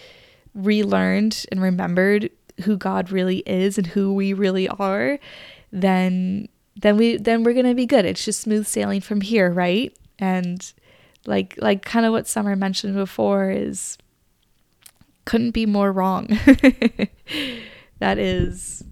[0.56, 2.29] relearned and remembered
[2.63, 5.19] who God really is and who we really are,
[5.73, 8.05] then then we then we're to be good.
[8.05, 9.95] It's just smooth sailing from here, right?
[10.19, 10.73] And
[11.25, 13.97] like like kind of what Summer mentioned before is
[15.25, 16.27] couldn't be more wrong.
[17.99, 18.83] that is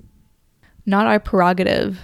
[0.86, 2.00] not our prerogative.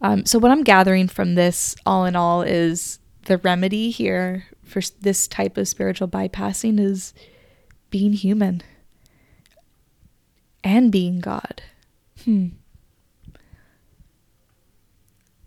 [0.00, 4.80] Um, so, what I'm gathering from this, all in all, is the remedy here for
[5.00, 7.14] this type of spiritual bypassing is
[7.90, 8.62] being human
[10.62, 11.62] and being God.
[12.24, 12.48] Hmm.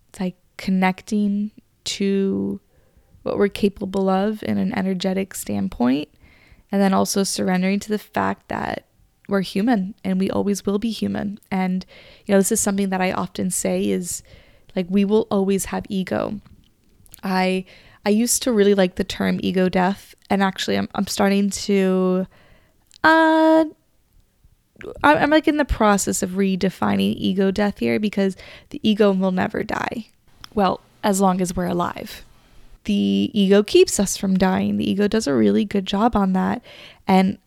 [0.10, 1.52] It's like connecting
[1.86, 2.60] to
[3.24, 6.10] what we're capable of in an energetic standpoint,
[6.70, 8.86] and then also surrendering to the fact that
[9.30, 11.40] we're human and we always will be human.
[11.50, 11.86] And,
[12.26, 14.22] you know, this is something that I often say is
[14.76, 16.42] like, we will always have ego.
[17.24, 17.64] I,
[18.06, 20.14] I used to really like the term ego death.
[20.30, 22.28] And actually, I'm, I'm starting to,
[23.04, 23.66] uh,
[25.04, 28.36] I'm like in the process of redefining ego death here because
[28.72, 30.08] the ego will never die.
[30.54, 32.26] Well, as long as we're alive.
[32.86, 34.78] The ego keeps us from dying.
[34.78, 36.62] The ego does a really good job on that.
[37.08, 37.38] And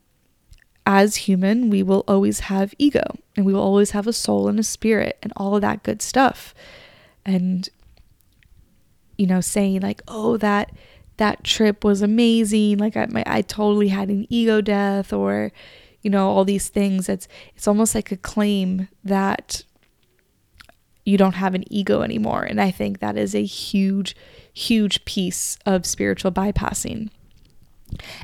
[0.86, 3.02] as human, we will always have ego
[3.36, 6.02] and we will always have a soul and a spirit and all of that good
[6.02, 6.54] stuff.
[7.24, 7.68] And
[9.16, 10.72] you know, saying like, "Oh, that
[11.18, 12.78] that trip was amazing.
[12.78, 15.52] Like I my, I totally had an ego death or
[16.02, 17.08] you know, all these things.
[17.08, 19.62] It's it's almost like a claim that
[21.04, 22.42] you don't have an ego anymore.
[22.42, 24.16] And I think that is a huge
[24.54, 27.08] huge piece of spiritual bypassing.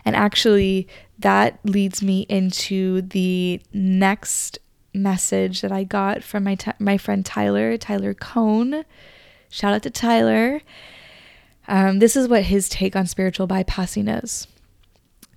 [0.05, 0.89] And actually,
[1.19, 4.59] that leads me into the next
[4.95, 8.85] message that I got from my t- my friend Tyler, Tyler Cone.
[9.51, 10.61] Shout out to Tyler.
[11.67, 14.47] Um, this is what his take on spiritual bypassing is.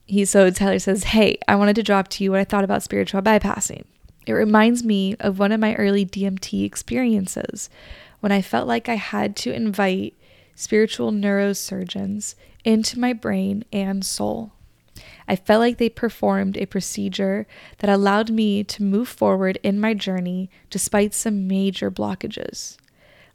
[0.05, 2.83] He so Tyler says, "Hey, I wanted to drop to you what I thought about
[2.83, 3.83] spiritual bypassing.
[4.25, 7.69] It reminds me of one of my early DMT experiences
[8.19, 10.15] when I felt like I had to invite
[10.55, 14.53] spiritual neurosurgeons into my brain and soul.
[15.27, 17.47] I felt like they performed a procedure
[17.79, 22.77] that allowed me to move forward in my journey despite some major blockages.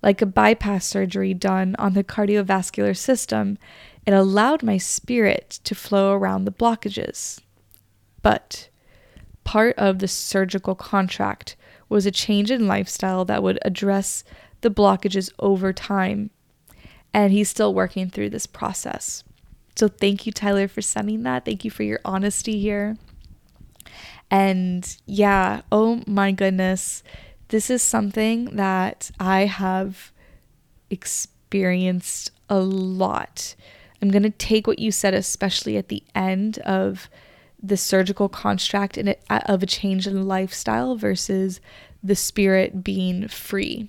[0.02, 3.58] Like a bypass surgery done on the cardiovascular system,
[4.06, 7.40] it allowed my spirit to flow around the blockages.
[8.22, 8.68] But
[9.46, 11.54] part of the surgical contract
[11.88, 14.24] was a change in lifestyle that would address
[14.60, 16.30] the blockages over time
[17.14, 19.22] and he's still working through this process.
[19.76, 21.44] So thank you, Tyler, for sending that.
[21.44, 22.96] Thank you for your honesty here.
[24.30, 27.04] And yeah, oh my goodness,
[27.48, 30.10] this is something that I have
[30.90, 33.54] experienced a lot.
[34.02, 37.08] I'm going to take what you said, especially at the end of
[37.68, 41.60] the surgical construct and of a change in lifestyle versus
[42.02, 43.88] the spirit being free.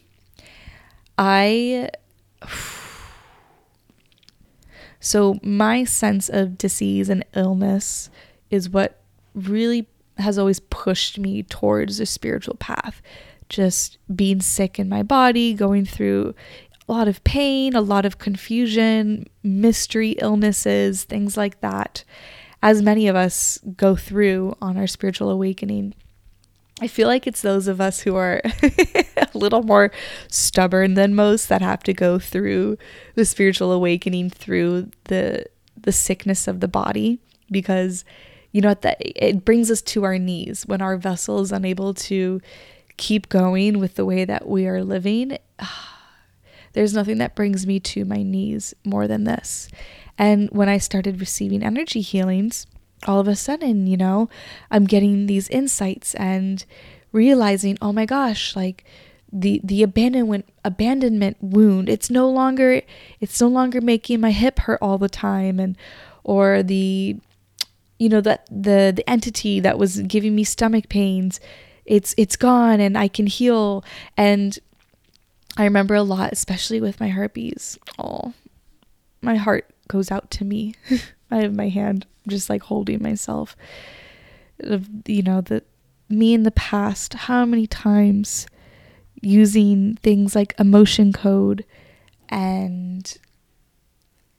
[1.17, 1.89] I
[4.99, 8.09] so, my sense of disease and illness
[8.49, 9.01] is what
[9.33, 13.01] really has always pushed me towards a spiritual path.
[13.49, 16.35] Just being sick in my body, going through
[16.87, 22.03] a lot of pain, a lot of confusion, mystery illnesses, things like that,
[22.61, 25.93] as many of us go through on our spiritual awakening.
[26.79, 29.91] I feel like it's those of us who are a little more
[30.29, 32.77] stubborn than most that have to go through
[33.15, 35.45] the spiritual awakening through the
[35.79, 38.03] the sickness of the body because
[38.51, 42.41] you know that it brings us to our knees when our vessel is unable to
[42.97, 45.37] keep going with the way that we are living.
[46.73, 49.67] There's nothing that brings me to my knees more than this.
[50.17, 52.65] And when I started receiving energy healings,
[53.05, 54.29] all of a sudden, you know,
[54.71, 56.65] I'm getting these insights and
[57.11, 58.83] realizing, oh my gosh, like
[59.31, 62.81] the the abandonment abandonment wound, it's no longer
[63.19, 65.77] it's no longer making my hip hurt all the time and
[66.23, 67.17] or the
[67.99, 71.39] you know that the the entity that was giving me stomach pains
[71.85, 73.83] it's it's gone and I can heal
[74.15, 74.57] and
[75.57, 77.79] I remember a lot especially with my herpes.
[77.97, 78.33] Oh,
[79.21, 80.75] my heart goes out to me.
[81.31, 83.55] I have my hand just like holding myself.
[84.59, 85.63] You know, the
[86.09, 88.47] me in the past, how many times
[89.21, 91.65] using things like emotion code
[92.29, 93.17] and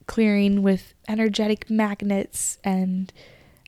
[0.06, 3.12] clearing with energetic magnets and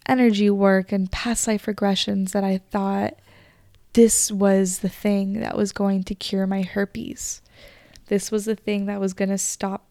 [0.06, 3.18] energy work and past life regressions that I thought
[3.92, 7.42] this was the thing that was going to cure my herpes.
[8.06, 9.89] This was the thing that was going to stop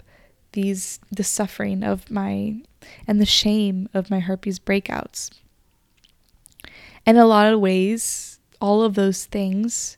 [0.53, 2.61] these the suffering of my
[3.07, 5.31] and the shame of my herpes breakouts.
[7.05, 9.97] In a lot of ways, all of those things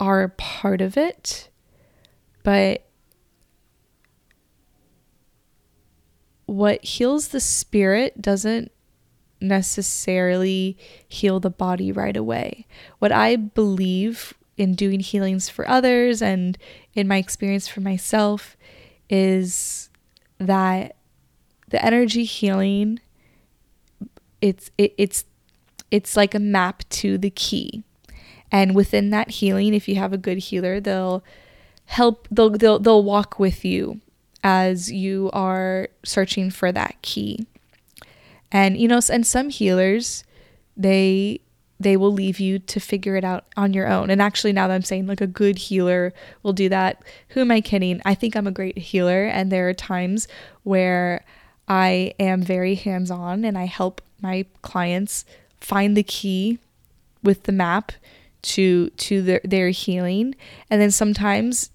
[0.00, 1.48] are part of it,
[2.42, 2.86] but
[6.46, 8.70] what heals the spirit doesn't
[9.40, 10.76] necessarily
[11.08, 12.66] heal the body right away.
[12.98, 16.56] What I believe in doing healings for others and
[16.94, 18.56] in my experience for myself
[19.08, 19.90] is
[20.38, 20.96] that
[21.68, 23.00] the energy healing
[24.40, 25.24] it's it, it's
[25.90, 27.82] it's like a map to the key.
[28.52, 31.24] And within that healing, if you have a good healer, they'll
[31.86, 34.00] help they'll they'll they'll walk with you
[34.42, 37.46] as you are searching for that key.
[38.52, 40.24] And you know, and some healers
[40.76, 41.40] they
[41.84, 44.10] they will leave you to figure it out on your own.
[44.10, 46.12] And actually, now that I'm saying like a good healer
[46.42, 48.02] will do that, who am I kidding?
[48.04, 50.26] I think I'm a great healer, and there are times
[50.64, 51.24] where
[51.68, 55.24] I am very hands on and I help my clients
[55.60, 56.58] find the key
[57.22, 57.92] with the map
[58.42, 60.34] to to their, their healing.
[60.68, 61.70] And then sometimes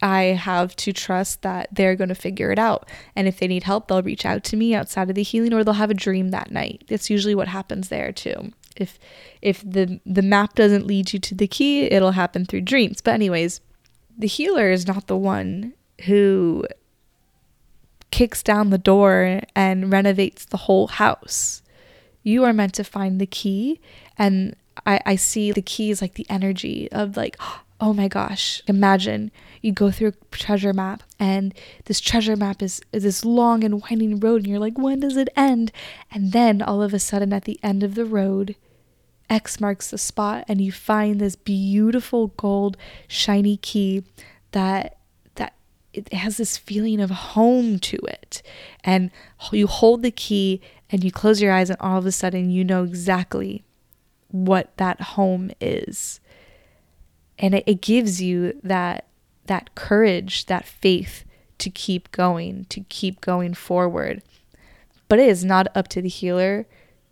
[0.00, 2.88] I have to trust that they're going to figure it out.
[3.14, 5.62] And if they need help, they'll reach out to me outside of the healing or
[5.62, 6.84] they'll have a dream that night.
[6.88, 8.52] That's usually what happens there too.
[8.76, 8.98] If
[9.40, 13.00] if the the map doesn't lead you to the key, it'll happen through dreams.
[13.00, 13.60] But anyways,
[14.16, 15.74] the healer is not the one
[16.06, 16.66] who
[18.10, 21.62] kicks down the door and renovates the whole house.
[22.22, 23.80] You are meant to find the key.
[24.16, 24.54] And
[24.86, 27.36] I, I see the key is like the energy of like,
[27.82, 31.52] oh my gosh, imagine you go through a treasure map and
[31.86, 35.16] this treasure map is, is this long and winding road and you're like, when does
[35.16, 35.72] it end?
[36.10, 38.54] And then all of a sudden at the end of the road,
[39.28, 42.76] X marks the spot and you find this beautiful gold
[43.08, 44.04] shiny key
[44.52, 44.98] that
[45.92, 48.42] it has this feeling of home to it.
[48.82, 49.10] And
[49.50, 52.64] you hold the key and you close your eyes, and all of a sudden you
[52.64, 53.64] know exactly
[54.28, 56.20] what that home is.
[57.42, 59.06] And it, it gives you that
[59.46, 61.24] that courage, that faith
[61.58, 64.22] to keep going, to keep going forward.
[65.08, 66.66] But it is not up to the healer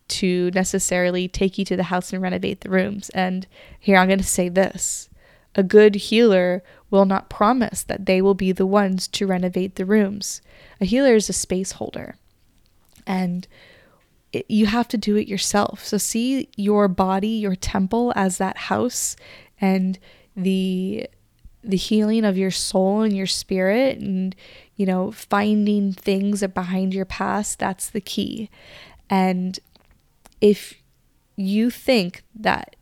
[0.09, 3.11] to necessarily take you to the house and renovate the rooms.
[3.11, 3.47] And
[3.78, 5.11] here I'm going to say this
[5.57, 9.85] a good healer will not promise that they will be the ones to renovate the
[9.85, 10.41] rooms.
[10.81, 12.16] A healer is a space holder.
[13.07, 13.47] And
[14.33, 15.85] it, you have to do it yourself.
[15.85, 19.16] So see your body, your temple as that house
[19.61, 19.99] and
[20.37, 21.09] the
[21.62, 24.35] the healing of your soul and your spirit and
[24.76, 28.51] you know finding things behind your past that's the key.
[29.09, 29.59] And
[30.41, 30.74] if
[31.37, 32.76] you think that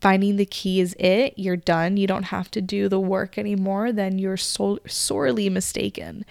[0.00, 3.92] finding the key is it, you're done, you don't have to do the work anymore,
[3.92, 6.24] then you're so- sorely mistaken.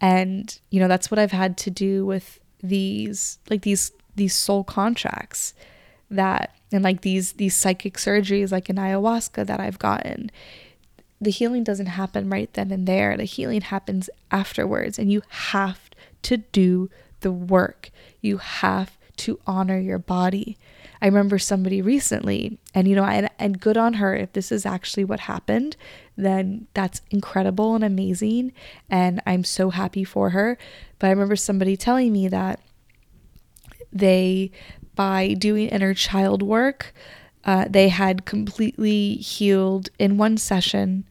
[0.00, 4.64] And you know, that's what I've had to do with these like these these soul
[4.64, 5.54] contracts
[6.10, 10.30] that and like these these psychic surgeries like in ayahuasca that I've gotten.
[11.20, 13.16] The healing doesn't happen right then and there.
[13.16, 15.90] The healing happens afterwards and you have
[16.22, 16.90] to do
[17.20, 17.90] the work.
[18.20, 20.58] You have to honor your body.
[21.00, 24.14] I remember somebody recently, and you know, and, and good on her.
[24.14, 25.76] If this is actually what happened,
[26.16, 28.52] then that's incredible and amazing.
[28.90, 30.56] And I'm so happy for her.
[30.98, 32.60] But I remember somebody telling me that
[33.92, 34.50] they,
[34.96, 36.92] by doing inner child work,
[37.44, 41.06] uh, they had completely healed in one session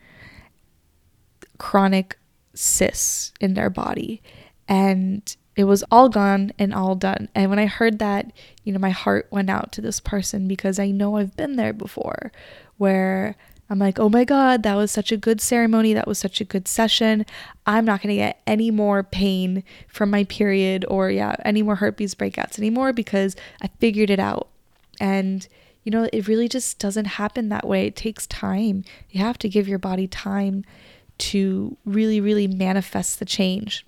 [1.58, 2.18] chronic
[2.54, 4.22] cysts in their body.
[4.68, 7.30] And it was all gone and all done.
[7.34, 8.32] And when I heard that,
[8.64, 11.74] you know, my heart went out to this person because I know I've been there
[11.74, 12.32] before
[12.78, 13.38] where
[13.70, 15.94] I'm like, oh my God, that was such a good ceremony.
[15.94, 17.26] That was such a good session.
[17.66, 21.76] I'm not going to get any more pain from my period or, yeah, any more
[21.76, 24.50] herpes breakouts anymore because I figured it out.
[25.00, 25.48] And,
[25.84, 27.88] you know, it really just doesn't happen that way.
[27.88, 28.84] It takes time.
[29.10, 30.64] You have to give your body time
[31.18, 33.86] to really, really manifest the change.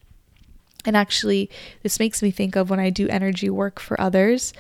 [0.85, 1.51] And actually,
[1.83, 4.53] this makes me think of when I do energy work for others.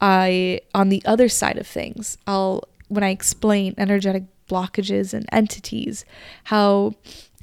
[0.00, 6.04] I, on the other side of things, I'll, when I explain energetic blockages and entities,
[6.44, 6.94] how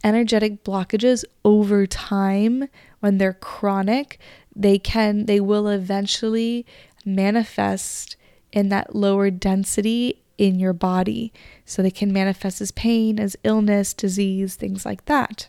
[0.03, 2.67] energetic blockages over time,
[2.99, 4.19] when they're chronic,
[4.55, 6.65] they can, they will eventually
[7.05, 8.15] manifest
[8.51, 11.31] in that lower density in your body.
[11.65, 15.47] So they can manifest as pain, as illness, disease, things like that.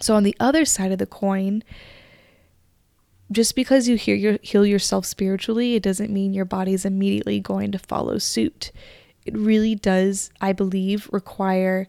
[0.00, 1.62] So on the other side of the coin,
[3.30, 7.40] just because you hear your, heal yourself spiritually, it doesn't mean your body is immediately
[7.40, 8.72] going to follow suit.
[9.24, 11.88] It really does, I believe, require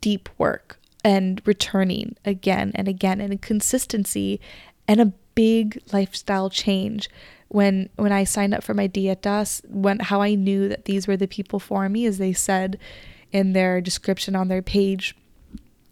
[0.00, 4.40] deep work and returning again and again and consistency
[4.86, 7.08] and a big lifestyle change
[7.48, 11.18] when when I signed up for my dietas, when how I knew that these were
[11.18, 12.78] the people for me, is they said
[13.30, 15.14] in their description on their page.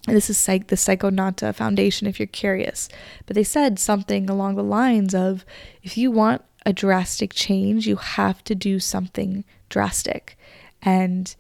[0.07, 2.89] This is psych the Psychonauta Foundation, if you're curious.
[3.27, 5.45] But they said something along the lines of,
[5.83, 10.37] if you want a drastic change, you have to do something drastic,
[10.83, 11.35] and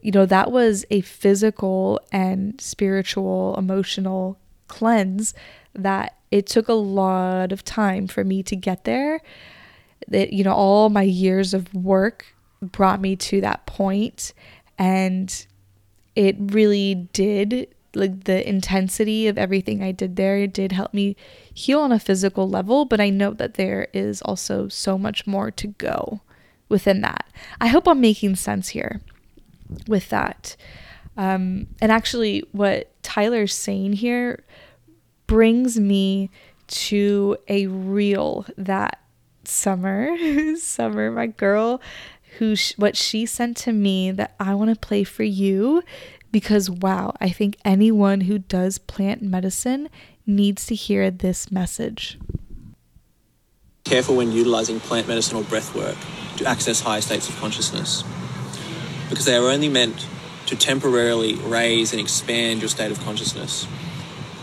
[0.00, 5.34] you know that was a physical and spiritual, emotional cleanse
[5.74, 9.20] that it took a lot of time for me to get there.
[10.08, 14.32] That you know all my years of work brought me to that point
[14.78, 15.46] and
[16.14, 21.16] it really did like the intensity of everything I did there it did help me
[21.52, 25.50] heal on a physical level, but I know that there is also so much more
[25.50, 26.20] to go
[26.72, 27.24] within that.
[27.60, 29.00] I hope I'm making sense here
[29.86, 30.56] with that.
[31.16, 34.42] Um, and actually, what Tyler's saying here
[35.28, 36.30] brings me
[36.68, 38.98] to a reel that
[39.44, 41.80] Summer, Summer, my girl,
[42.38, 45.82] who sh- what she sent to me that I want to play for you
[46.30, 49.90] because wow, I think anyone who does plant medicine
[50.26, 52.18] needs to hear this message.
[53.84, 55.96] Careful when utilizing plant medicine or breath work
[56.38, 58.04] to access higher states of consciousness
[59.08, 60.06] because they are only meant
[60.46, 63.66] to temporarily raise and expand your state of consciousness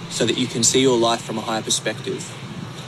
[0.09, 2.35] so that you can see your life from a higher perspective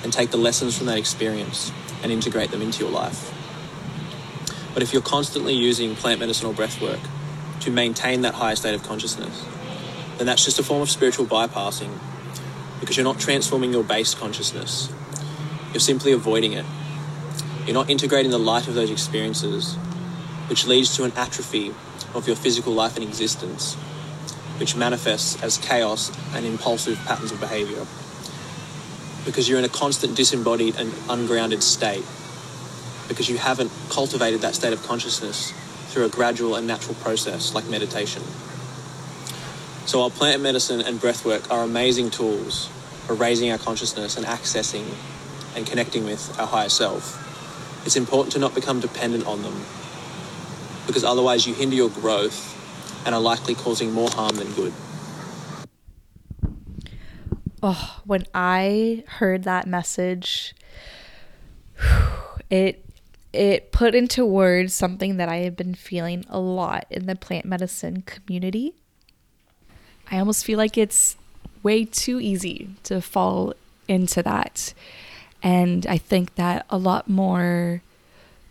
[0.04, 1.72] and take the lessons from that experience
[2.04, 3.34] and integrate them into your life.
[4.74, 7.00] But if you're constantly using plant medicine or breath work
[7.62, 9.46] to maintain that higher state of consciousness,
[10.18, 11.98] then that's just a form of spiritual bypassing
[12.80, 14.92] because you're not transforming your base consciousness.
[15.74, 16.66] You're simply avoiding it.
[17.66, 19.76] You're not integrating the light of those experiences,
[20.48, 21.74] which leads to an atrophy
[22.14, 23.76] of your physical life and existence,
[24.60, 27.86] which manifests as chaos and impulsive patterns of behavior
[29.26, 32.04] because you're in a constant disembodied and ungrounded state
[33.08, 35.54] because you haven't cultivated that state of consciousness
[35.88, 38.24] through a gradual and natural process like meditation.
[39.86, 42.68] So while plant medicine and breathwork are amazing tools
[43.06, 44.86] for raising our consciousness and accessing
[45.56, 47.18] and connecting with our higher self,
[47.86, 49.64] it's important to not become dependent on them
[50.88, 52.58] because otherwise you hinder your growth
[53.06, 54.74] and are likely causing more harm than good
[57.64, 60.54] oh, when I heard that message,
[62.50, 62.86] it
[63.34, 67.46] it put into words something that I have been feeling a lot in the plant
[67.46, 68.76] medicine community.
[70.12, 71.16] I almost feel like it's
[71.64, 73.54] way too easy to fall
[73.88, 74.74] into that.
[75.44, 77.82] And I think that a lot more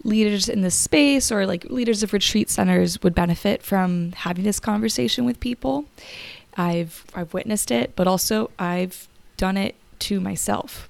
[0.02, 4.58] leaders in this space or like leaders of retreat centers would benefit from having this
[4.58, 5.84] conversation with people
[6.56, 10.88] I've I've witnessed it, but also I've done it to myself.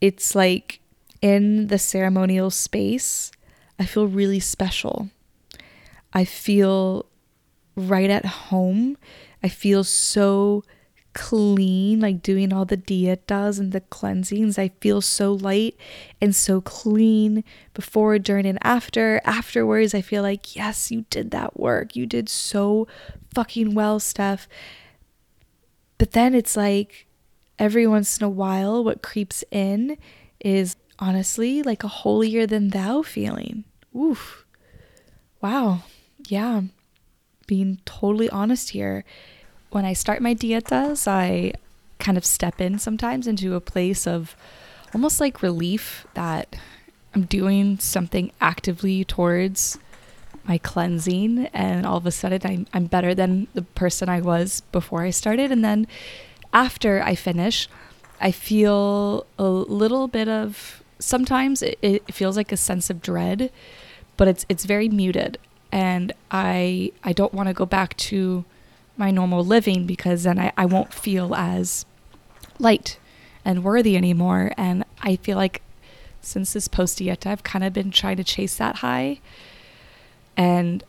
[0.00, 0.80] It's like
[1.20, 3.32] in the ceremonial space,
[3.78, 5.08] I feel really special.
[6.12, 7.06] I feel
[7.74, 8.96] right at home.
[9.42, 10.64] I feel so
[11.14, 14.58] clean, like doing all the dietas and the cleansings.
[14.58, 15.76] I feel so light
[16.20, 17.44] and so clean
[17.74, 19.20] before, during, and after.
[19.24, 21.96] Afterwards, I feel like, yes, you did that work.
[21.96, 22.86] You did so
[23.34, 24.48] fucking well, Steph.
[25.98, 27.06] But then it's like
[27.58, 29.98] every once in a while, what creeps in
[30.40, 33.64] is honestly like a holier than thou feeling.
[33.96, 34.44] Oof.
[35.40, 35.82] Wow.
[36.28, 36.62] Yeah.
[37.46, 39.04] Being totally honest here
[39.70, 41.52] when I start my dietas, I
[41.98, 44.36] kind of step in sometimes into a place of
[44.94, 46.56] almost like relief that
[47.14, 49.78] I'm doing something actively towards
[50.44, 54.62] my cleansing and all of a sudden I'm, I'm better than the person I was
[54.72, 55.50] before I started.
[55.52, 55.86] And then
[56.52, 57.68] after I finish
[58.20, 63.50] I feel a little bit of sometimes it, it feels like a sense of dread
[64.16, 65.38] but it's it's very muted.
[65.70, 68.44] And I I don't want to go back to
[68.98, 71.86] my normal living because then I, I won't feel as
[72.58, 72.98] light
[73.44, 74.52] and worthy anymore.
[74.56, 75.62] And I feel like
[76.20, 79.20] since this post dieta, I've kind of been trying to chase that high.
[80.36, 80.84] And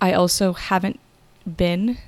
[0.00, 1.00] I also haven't
[1.44, 1.98] been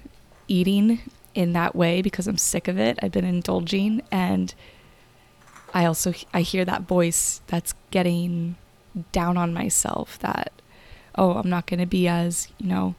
[0.49, 1.01] eating
[1.34, 2.99] in that way because I'm sick of it.
[3.03, 4.55] I've been indulging and
[5.74, 8.57] I also I hear that voice that's getting
[9.11, 10.53] down on myself that
[11.14, 12.95] oh, I'm not going to be as, you know,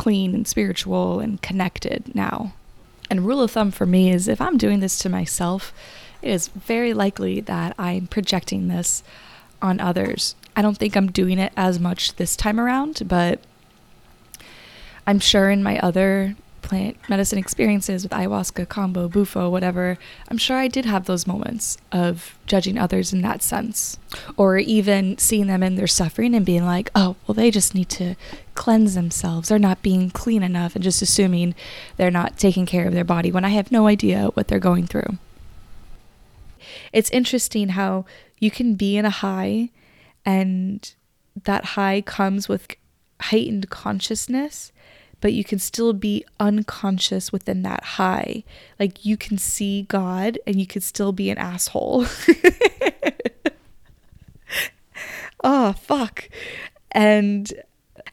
[0.00, 2.54] clean and spiritual and connected now.
[3.10, 5.74] And rule of thumb for me is if I'm doing this to myself,
[6.22, 9.02] it is very likely that I'm projecting this
[9.60, 10.36] on others.
[10.56, 13.40] I don't think I'm doing it as much this time around, but
[15.06, 19.98] I'm sure in my other plant medicine experiences with ayahuasca, kambo, bufo, whatever,
[20.28, 23.98] I'm sure I did have those moments of judging others in that sense.
[24.36, 27.88] Or even seeing them in their suffering and being like, oh, well, they just need
[27.90, 28.14] to
[28.54, 29.48] cleanse themselves.
[29.48, 31.54] They're not being clean enough, and just assuming
[31.96, 34.86] they're not taking care of their body when I have no idea what they're going
[34.86, 35.18] through.
[36.92, 38.04] It's interesting how
[38.38, 39.70] you can be in a high,
[40.24, 40.92] and
[41.44, 42.74] that high comes with
[43.20, 44.72] heightened consciousness
[45.20, 48.44] but you can still be unconscious within that high.
[48.78, 52.06] Like you can see God and you could still be an asshole.
[55.44, 56.28] oh, fuck.
[56.92, 57.52] And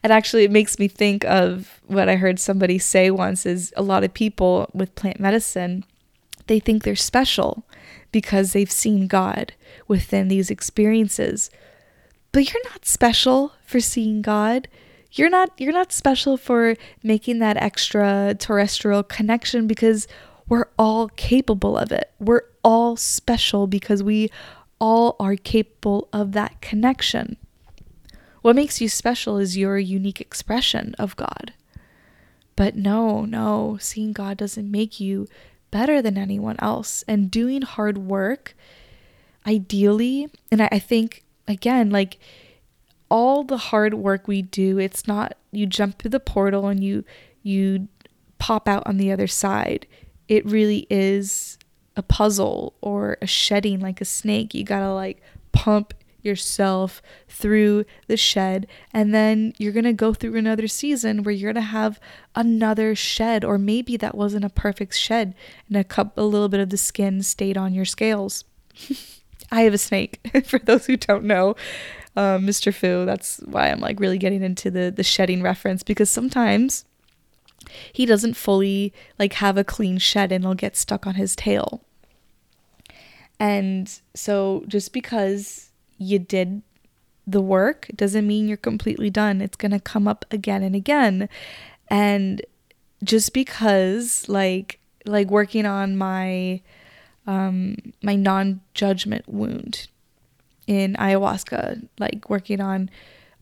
[0.02, 3.82] and actually it makes me think of what I heard somebody say once is a
[3.82, 5.84] lot of people with plant medicine
[6.48, 7.64] they think they're special
[8.10, 9.54] because they've seen God
[9.86, 11.50] within these experiences.
[12.32, 14.66] But you're not special for seeing God
[15.12, 20.06] you're not you're not special for making that extra terrestrial connection because
[20.48, 22.10] we're all capable of it.
[22.18, 24.30] We're all special because we
[24.80, 27.36] all are capable of that connection.
[28.42, 31.52] What makes you special is your unique expression of God.
[32.56, 35.28] But no, no, seeing God doesn't make you
[35.70, 37.04] better than anyone else.
[37.06, 38.56] And doing hard work,
[39.46, 42.18] ideally, and I, I think, again, like
[43.08, 47.04] all the hard work we do, it's not you jump through the portal and you
[47.42, 47.88] you
[48.38, 49.86] pop out on the other side.
[50.28, 51.58] It really is
[51.96, 54.54] a puzzle or a shedding like a snake.
[54.54, 55.20] You got to like
[55.52, 61.32] pump yourself through the shed and then you're going to go through another season where
[61.32, 62.00] you're going to have
[62.34, 65.34] another shed or maybe that wasn't a perfect shed
[65.68, 68.44] and a cup a little bit of the skin stayed on your scales.
[69.50, 71.56] I have a snake for those who don't know
[72.16, 72.74] um, Mr.
[72.74, 73.04] Fu.
[73.04, 76.84] That's why I'm like really getting into the the shedding reference because sometimes
[77.92, 81.82] he doesn't fully like have a clean shed and it'll get stuck on his tail.
[83.40, 86.62] And so just because you did
[87.26, 89.40] the work doesn't mean you're completely done.
[89.40, 91.28] It's going to come up again and again.
[91.88, 92.42] And
[93.04, 96.60] just because like like working on my
[97.28, 99.86] um my non-judgment wound
[100.66, 102.90] in ayahuasca, like working on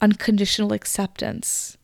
[0.00, 1.78] unconditional acceptance.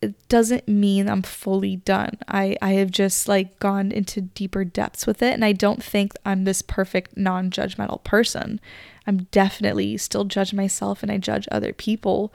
[0.00, 2.18] It doesn't mean I'm fully done.
[2.28, 5.34] I, I have just like gone into deeper depths with it.
[5.34, 8.60] And I don't think I'm this perfect non judgmental person.
[9.06, 12.32] I'm definitely still judge myself and I judge other people.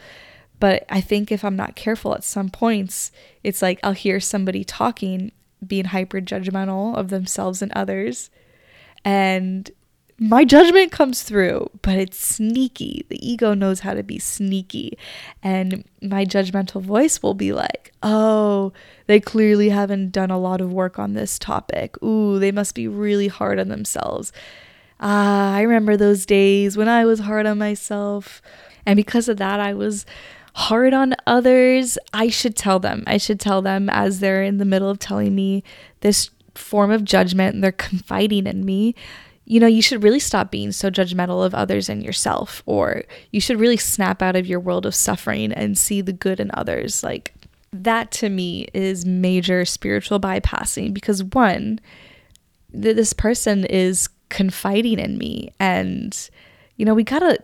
[0.60, 3.12] But I think if I'm not careful at some points,
[3.44, 5.32] it's like I'll hear somebody talking,
[5.68, 8.30] being hyper judgmental of themselves and others.
[9.05, 9.70] And
[10.20, 13.05] my judgment comes through, but it's sneaky.
[13.09, 14.97] The ego knows how to be sneaky.
[15.41, 18.72] And my judgmental voice will be like, oh,
[19.07, 22.01] they clearly haven't done a lot of work on this topic.
[22.03, 24.32] Ooh, they must be really hard on themselves.
[24.99, 28.41] Ah, I remember those days when I was hard on myself.
[28.86, 30.05] And because of that, I was
[30.54, 31.97] hard on others.
[32.14, 33.04] I should tell them.
[33.08, 35.64] I should tell them as they're in the middle of telling me
[36.01, 38.95] this form of judgment and they're confiding in me,
[39.45, 43.41] you know, you should really stop being so judgmental of others and yourself, or you
[43.41, 47.04] should really snap out of your world of suffering and see the good in others.
[47.04, 47.34] Like,
[47.74, 51.80] that to me is major spiritual bypassing because one,
[52.72, 56.30] th- this person is confiding in me, and,
[56.78, 57.39] you know, we gotta,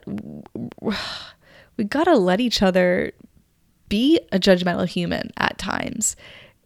[1.79, 3.13] we gotta let each other
[3.87, 6.17] be a judgmental human at times.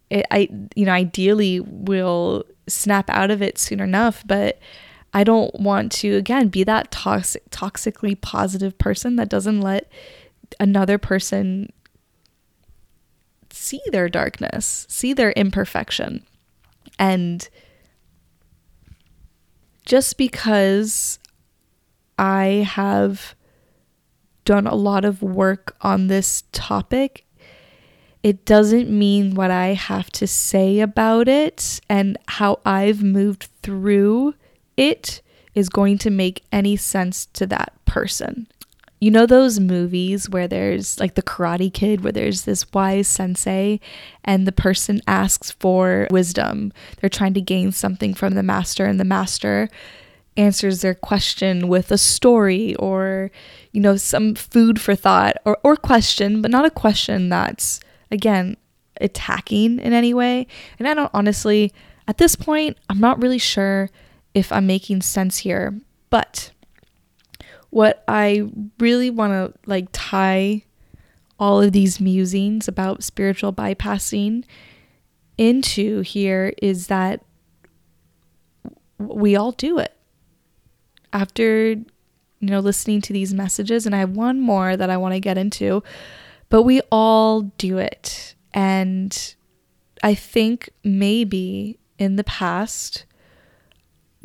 [0.10, 4.58] It, I, you know, ideally we'll snap out of it soon enough, but
[5.14, 9.88] I don't want to again be that toxic toxically positive person that doesn't let
[10.60, 11.72] another person
[13.52, 16.26] see their darkness, see their imperfection.
[16.98, 17.48] And
[19.86, 21.20] just because
[22.18, 23.36] I have
[24.46, 27.26] done a lot of work on this topic,
[28.22, 34.36] it doesn't mean what I have to say about it and how I've moved through
[34.78, 35.22] it
[35.54, 38.48] is going to make any sense to that person.
[39.00, 43.82] You know those movies where there's like the Karate Kid, where there's this wise sensei
[44.24, 46.72] and the person asks for wisdom.
[47.02, 49.68] They're trying to gain something from the master, and the master
[50.38, 53.30] answers their question with a story or,
[53.74, 57.80] you know, some food for thought or, or question, but not a question that's,
[58.12, 58.56] again,
[59.02, 60.48] attacking in any way.
[60.80, 61.74] And I don't honestly,
[62.08, 63.90] at this point, I'm not really sure
[64.34, 65.80] if I'm making sense here.
[66.10, 66.52] But
[67.72, 68.48] what I
[68.80, 70.64] really want to like tie
[71.40, 74.46] all of these musings about spiritual bypassing
[75.38, 77.24] into here is that
[79.00, 79.96] we all do it.
[81.12, 81.78] After
[82.44, 85.22] you know listening to these messages and I have one more that I want to
[85.22, 85.82] get into,
[86.50, 88.36] but we all do it.
[88.54, 89.36] And
[90.04, 93.06] I think maybe in the past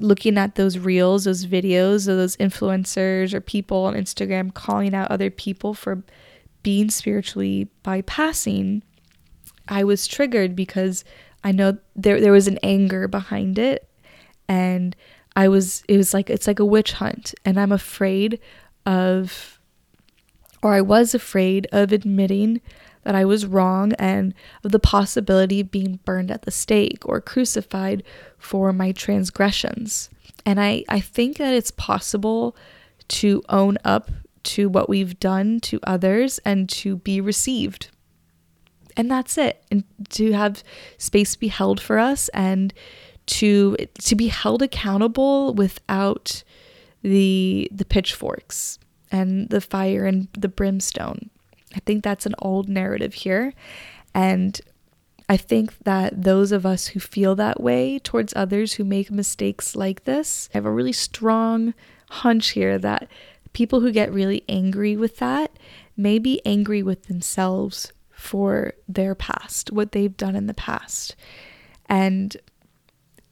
[0.01, 5.13] looking at those reels, those videos of those influencers or people on Instagram calling out
[5.13, 6.03] other people for
[6.65, 8.83] being spiritually bypassing,
[9.69, 11.05] I was triggered because
[11.45, 13.89] I know there there was an anger behind it
[14.49, 14.97] and
[15.39, 18.41] I was it was like it's like a witch hunt and I'm afraid
[18.85, 19.61] of
[20.65, 22.61] or I was afraid of admitting
[23.05, 24.35] that I was wrong and
[24.65, 28.03] of the possibility of being burned at the stake or crucified
[28.37, 30.11] for my transgressions.
[30.45, 32.57] And I, I think that it's possible
[33.07, 34.11] to own up
[34.43, 37.91] to what we've done to others and to be received.
[38.97, 39.63] And that's it.
[39.71, 40.65] And to have
[40.97, 42.75] space be held for us and
[43.29, 46.43] to to be held accountable without
[47.03, 48.79] the the pitchforks
[49.11, 51.31] and the fire and the brimstone.
[51.75, 53.55] I think that's an old narrative here.
[54.15, 54.61] And
[55.29, 59.77] I think that those of us who feel that way towards others who make mistakes
[59.77, 61.75] like this, I have a really strong
[62.11, 63.09] hunch here that
[63.53, 65.59] people who get really angry with that
[65.97, 71.15] may be angry with themselves for their past, what they've done in the past.
[71.87, 72.37] And,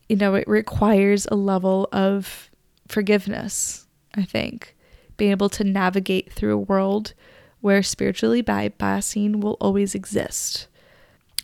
[0.08, 2.50] you know, it requires a level of
[2.88, 4.76] forgiveness, I think,
[5.16, 7.14] being able to navigate through a world
[7.60, 10.68] where spiritually bypassing will always exist.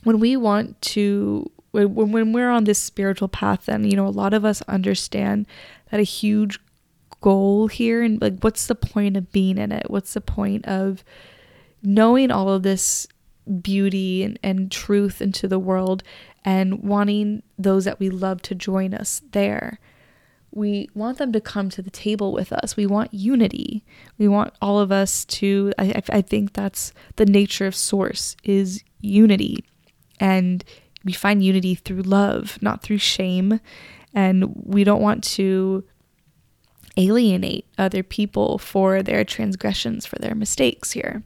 [0.05, 4.09] When we want to, when, when we're on this spiritual path, then, you know, a
[4.09, 5.47] lot of us understand
[5.91, 6.61] that a huge
[7.21, 9.91] goal here and like, what's the point of being in it?
[9.91, 11.03] What's the point of
[11.83, 13.07] knowing all of this
[13.61, 16.03] beauty and, and truth into the world
[16.45, 19.79] and wanting those that we love to join us there?
[20.53, 22.77] we want them to come to the table with us.
[22.77, 23.85] We want unity.
[24.19, 25.73] We want all of us to.
[25.79, 29.65] I, I think that's the nature of Source is unity,
[30.21, 30.63] and
[31.05, 33.61] we find unity through love, not through shame.
[34.15, 35.85] And we don't want to
[36.99, 41.23] alienate other people for their transgressions, for their mistakes here.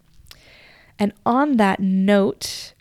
[0.97, 2.75] And on that note,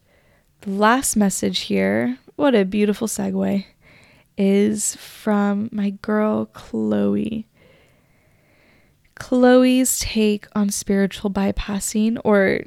[0.62, 2.20] the last message here.
[2.36, 3.64] What a beautiful segue
[4.38, 7.48] is from my girl Chloe.
[9.16, 12.66] Chloe's take on spiritual bypassing, or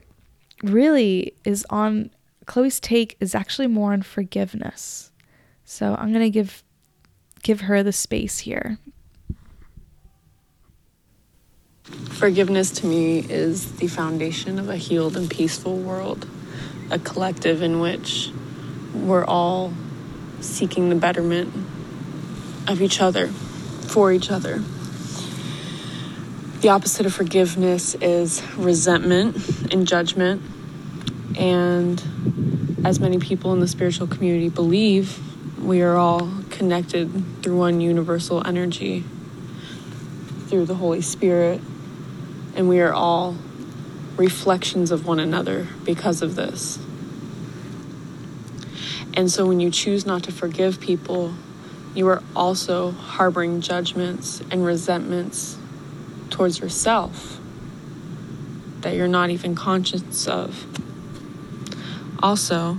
[0.63, 2.11] really is on
[2.47, 5.13] Chloe's take is actually more on forgiveness.
[5.67, 6.65] So I'm gonna give
[7.43, 8.79] give her the space here.
[12.13, 16.27] Forgiveness to me is the foundation of a healed and peaceful world,
[16.91, 18.31] a collective in which
[19.07, 19.73] we're all
[20.41, 21.55] seeking the betterment
[22.67, 24.63] of each other, for each other.
[26.61, 30.43] The opposite of forgiveness is resentment and judgment.
[31.39, 32.03] And
[32.85, 35.21] as many people in the spiritual community believe,
[35.63, 39.05] we are all connected through one universal energy,
[40.47, 41.61] through the Holy Spirit,
[42.57, 43.37] and we are all
[44.17, 46.79] reflections of one another because of this.
[49.15, 51.35] And so when you choose not to forgive people,
[51.95, 55.57] you are also harboring judgments and resentments
[56.31, 57.41] towards yourself
[58.81, 60.65] that you're not even conscious of.
[62.23, 62.79] Also,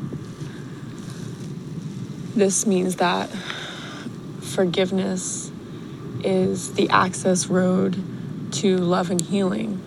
[2.35, 3.29] this means that
[4.41, 5.51] forgiveness
[6.23, 8.01] is the access road
[8.53, 9.81] to love and healing.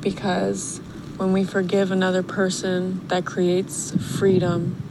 [0.00, 0.78] Because
[1.16, 4.81] when we forgive another person, that creates freedom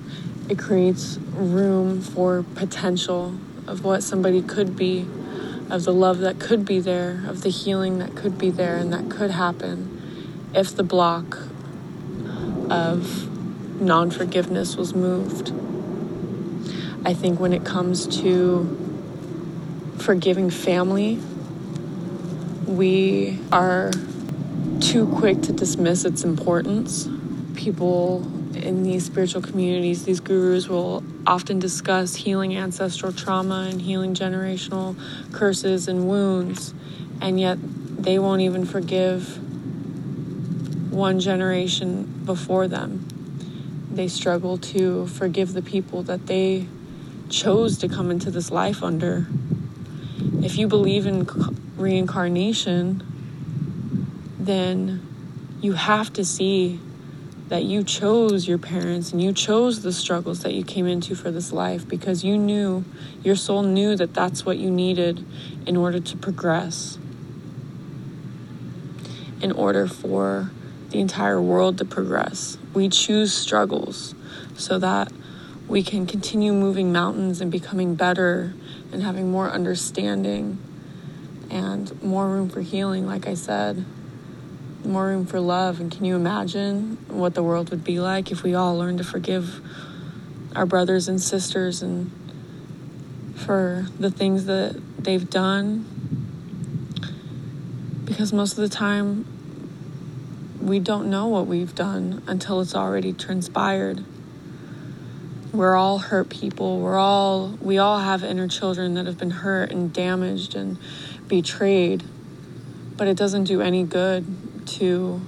[0.52, 3.34] it creates room for potential
[3.68, 5.08] of what somebody could be,
[5.70, 8.92] of the love that could be there, of the healing that could be there and
[8.92, 11.38] that could happen if the block
[12.70, 15.54] of non forgiveness was moved.
[17.06, 18.78] I think when it comes to
[20.00, 21.18] forgiving family,
[22.68, 23.90] we are
[24.82, 27.08] too quick to dismiss its importance.
[27.56, 34.14] People in these spiritual communities, these gurus will often discuss healing ancestral trauma and healing
[34.14, 34.96] generational
[35.32, 36.74] curses and wounds,
[37.22, 39.38] and yet they won't even forgive
[40.92, 43.08] one generation before them.
[43.92, 46.68] They struggle to forgive the people that they
[47.30, 49.28] chose to come into this life under.
[50.44, 51.28] If you believe in
[51.78, 53.04] reincarnation,
[54.40, 55.08] then
[55.62, 56.80] you have to see
[57.52, 61.32] that you chose your parents and you chose the struggles that you came into for
[61.32, 62.86] this life because you knew,
[63.24, 65.22] your soul knew that that's what you needed
[65.68, 66.98] in order to progress,
[69.42, 70.50] in order for
[70.92, 72.58] the entire world to progress.
[72.74, 74.16] We choose struggles
[74.56, 75.12] so that
[75.68, 78.54] we can continue moving mountains and becoming better
[78.94, 80.58] and having more understanding
[81.50, 83.86] and more room for healing, like I said
[84.86, 85.80] more room for love.
[85.80, 89.04] And can you imagine what the world would be like if we all learned to
[89.04, 89.60] forgive
[90.56, 92.12] our brothers and sisters and
[93.36, 95.86] for the things that they've done?
[98.06, 99.26] Because most of the time,
[100.62, 104.04] we don't know what we've done until it's already transpired.
[105.52, 106.80] We're all hurt people.
[106.80, 110.78] We're all we all have inner children that have been hurt and damaged and
[111.28, 112.04] betrayed.
[112.96, 114.26] But it doesn't do any good
[114.66, 115.22] to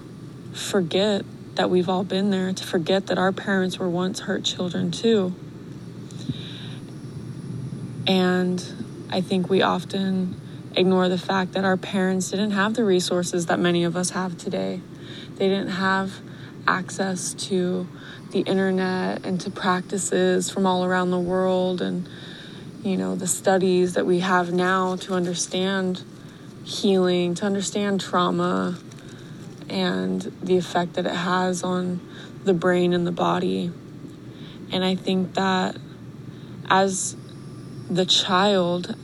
[0.53, 1.23] forget
[1.55, 5.33] that we've all been there, to forget that our parents were once hurt children too.
[8.07, 8.63] And
[9.09, 10.39] I think we often
[10.75, 14.37] ignore the fact that our parents didn't have the resources that many of us have
[14.37, 14.81] today.
[15.35, 16.19] They didn't have
[16.67, 17.87] access to
[18.31, 22.07] the internet and to practices from all around the world and
[22.83, 26.01] you know the studies that we have now to understand
[26.63, 28.77] healing, to understand trauma,
[29.69, 31.99] and the effect that it has on
[32.43, 33.71] the brain and the body.
[34.71, 35.77] And I think that
[36.69, 37.15] as
[37.89, 38.95] the child,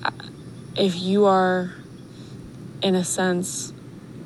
[0.76, 1.74] if you are,
[2.82, 3.74] in a sense,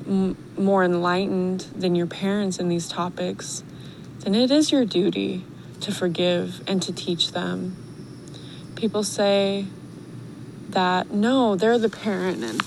[0.06, 3.62] m- more enlightened than your parents in these topics,
[4.20, 5.44] then it is your duty
[5.80, 7.76] to forgive and to teach them.
[8.74, 9.66] People say
[10.70, 12.62] that no, they're the parent and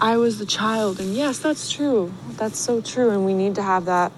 [0.00, 1.00] I was the child.
[1.00, 2.12] And yes, that's true.
[2.36, 3.10] That's so true.
[3.10, 4.12] And we need to have that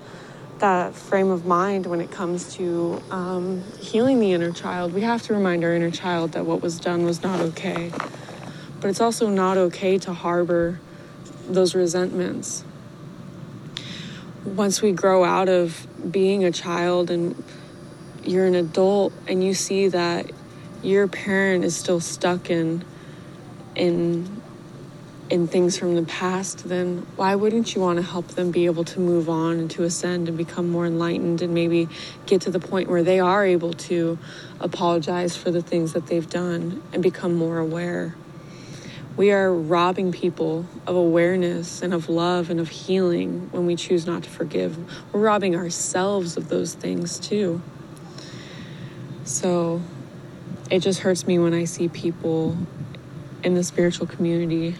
[0.58, 4.92] that frame of mind when it comes to um, healing the inner child.
[4.92, 7.92] We have to remind our inner child that what was done was not okay.
[8.80, 10.80] But it's also not okay to harbor
[11.48, 12.64] those resentments.
[14.44, 17.40] Once we grow out of being a child and
[18.24, 20.30] you're an adult and you see that
[20.82, 22.84] your parent is still stuck in
[23.74, 24.37] in
[25.30, 28.84] in things from the past, then why wouldn't you want to help them be able
[28.84, 31.88] to move on and to ascend and become more enlightened and maybe
[32.26, 34.18] get to the point where they are able to
[34.60, 38.16] apologize for the things that they've done and become more aware?
[39.18, 44.06] We are robbing people of awareness and of love and of healing when we choose
[44.06, 44.78] not to forgive.
[45.12, 47.60] We're robbing ourselves of those things too.
[49.24, 49.82] So
[50.70, 52.56] it just hurts me when I see people
[53.42, 54.76] in the spiritual community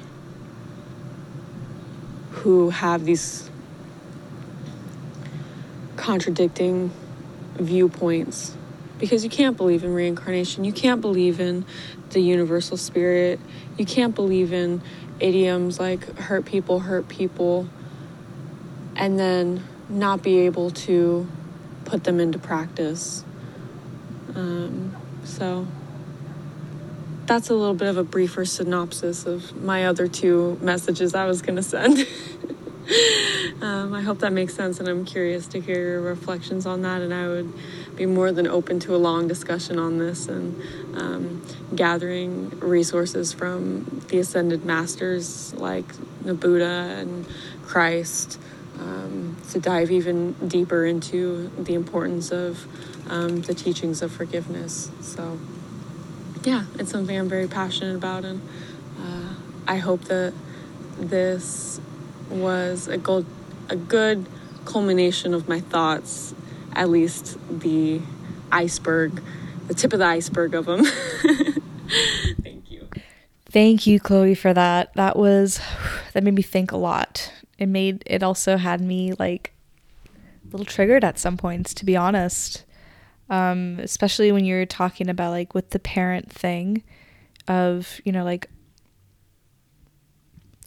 [2.38, 3.50] who have these
[5.96, 6.90] contradicting
[7.54, 8.56] viewpoints
[8.98, 10.64] because you can't believe in reincarnation.
[10.64, 11.64] You can't believe in
[12.10, 13.40] the universal spirit.
[13.76, 14.82] You can't believe in
[15.20, 17.68] idioms like hurt people, hurt people,
[18.96, 21.28] and then not be able to
[21.84, 23.24] put them into practice.
[24.34, 25.66] Um, so
[27.28, 31.42] that's a little bit of a briefer synopsis of my other two messages I was
[31.42, 31.98] going to send.
[33.60, 37.02] um, I hope that makes sense, and I'm curious to hear your reflections on that.
[37.02, 37.52] And I would
[37.96, 40.60] be more than open to a long discussion on this and
[40.94, 45.84] um, gathering resources from the ascended masters like
[46.22, 47.26] the Buddha and
[47.66, 48.40] Christ
[48.80, 52.66] um, to dive even deeper into the importance of
[53.10, 54.90] um, the teachings of forgiveness.
[55.02, 55.38] So,
[56.44, 58.40] yeah, it's something I'm very passionate about, and
[59.00, 59.34] uh,
[59.66, 60.32] I hope that
[60.98, 61.80] this
[62.30, 63.26] was a good,
[63.68, 64.26] a good
[64.64, 66.34] culmination of my thoughts,
[66.74, 68.00] at least the
[68.52, 69.22] iceberg,
[69.66, 70.84] the tip of the iceberg of them.
[72.42, 72.88] Thank you.
[73.46, 74.92] Thank you, Chloe, for that.
[74.94, 75.60] That was,
[76.12, 77.32] that made me think a lot.
[77.58, 79.52] It made, it also had me like
[80.06, 82.64] a little triggered at some points, to be honest.
[83.30, 86.82] Um, especially when you're talking about like with the parent thing
[87.46, 88.48] of, you know, like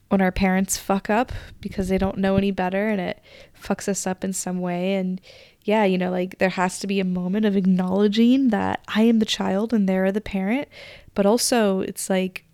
[0.09, 1.31] when our parents fuck up
[1.61, 3.21] because they don't know any better and it
[3.59, 4.95] fucks us up in some way.
[4.95, 5.21] And
[5.63, 9.19] yeah, you know, like there has to be a moment of acknowledging that I am
[9.19, 10.67] the child and they're the parent.
[11.15, 12.45] But also, it's like,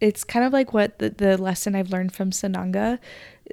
[0.00, 2.98] it's kind of like what the, the lesson I've learned from Sananga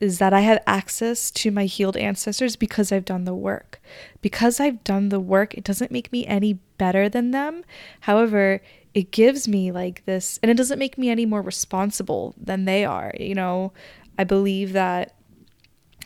[0.01, 3.81] is that I have access to my healed ancestors because I've done the work.
[4.21, 7.63] Because I've done the work, it doesn't make me any better than them.
[8.01, 8.61] However,
[8.97, 12.83] it gives me like this and it doesn't make me any more responsible than they
[12.83, 13.71] are you know
[14.17, 15.13] i believe that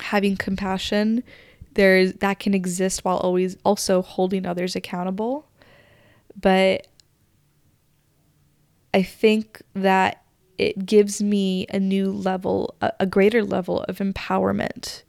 [0.01, 1.23] having compassion
[1.75, 5.47] there's that can exist while always also holding others accountable
[6.35, 6.85] but
[8.93, 10.20] i think that
[10.61, 15.01] it gives me a new level a, greater level of empowerment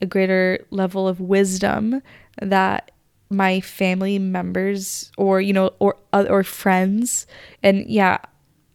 [0.00, 2.00] a greater level of wisdom
[2.40, 2.92] that
[3.28, 7.26] my family members or you know or uh, or friends
[7.62, 8.18] and yeah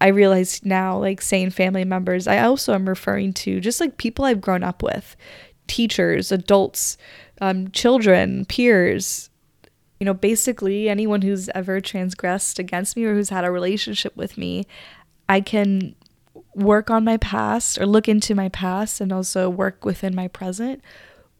[0.02, 4.26] i realize now like saying family members i also am referring to just like people
[4.26, 5.16] i've grown up with
[5.68, 6.98] teachers adults
[7.40, 9.30] um, children peers
[10.02, 14.38] you know basically anyone who's ever transgressed against me or who's had a relationship with
[14.38, 14.68] me
[15.30, 15.96] i can
[16.56, 20.82] work on my past or look into my past and also work within my present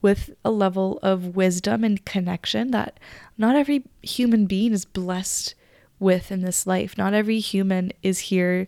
[0.02, 3.00] with a level of wisdom and connection that
[3.38, 5.56] not every human being is blessed
[6.04, 6.98] with in this life.
[6.98, 8.68] Not every human is here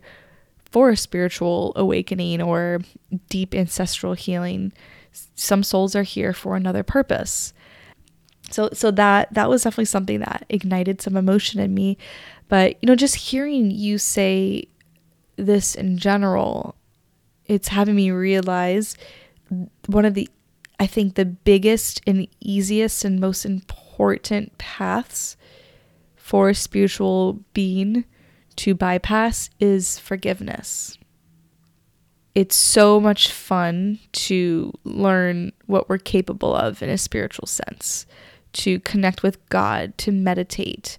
[0.64, 2.80] for a spiritual awakening or
[3.28, 4.72] deep ancestral healing.
[5.34, 7.52] Some souls are here for another purpose.
[8.50, 11.98] So so that that was definitely something that ignited some emotion in me.
[12.48, 14.68] But you know, just hearing you say
[15.36, 16.74] this in general,
[17.44, 18.96] it's having me realize
[19.86, 20.28] one of the
[20.78, 25.36] I think the biggest and easiest and most important paths
[26.16, 28.04] for a spiritual being
[28.56, 30.98] to bypass is forgiveness.
[32.34, 38.04] It's so much fun to learn what we're capable of in a spiritual sense,
[38.54, 40.98] to connect with God, to meditate,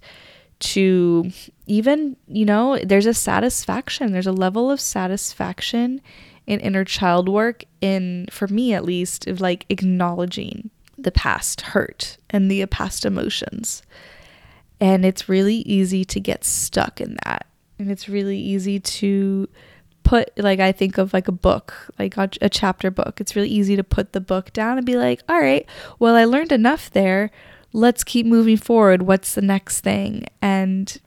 [0.60, 1.30] to
[1.66, 6.00] even, you know, there's a satisfaction, there's a level of satisfaction
[6.46, 12.16] in inner child work in for me at least of like acknowledging the past hurt
[12.30, 13.82] and the past emotions.
[14.80, 17.46] And it's really easy to get stuck in that.
[17.78, 19.48] And it's really easy to
[20.04, 23.20] put like i think of like a book like a, a chapter book.
[23.20, 25.66] It's really easy to put the book down and be like all right
[25.98, 27.30] well i learned enough there
[27.72, 31.00] let's keep moving forward what's the next thing and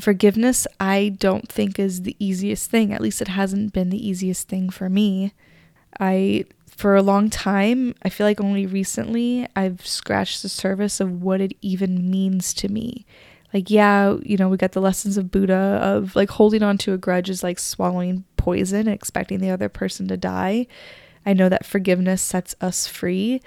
[0.00, 2.92] forgiveness, I don't think is the easiest thing.
[2.92, 5.32] At least it hasn't been the easiest thing for me.
[5.98, 11.22] I, for a long time, I feel like only recently I've scratched the surface of
[11.22, 13.04] what it even means to me.
[13.52, 16.92] Like, yeah, you know, we got the lessons of Buddha of like holding on to
[16.92, 20.66] a grudge is like swallowing poison and expecting the other person to die.
[21.24, 23.40] I know that forgiveness sets us free.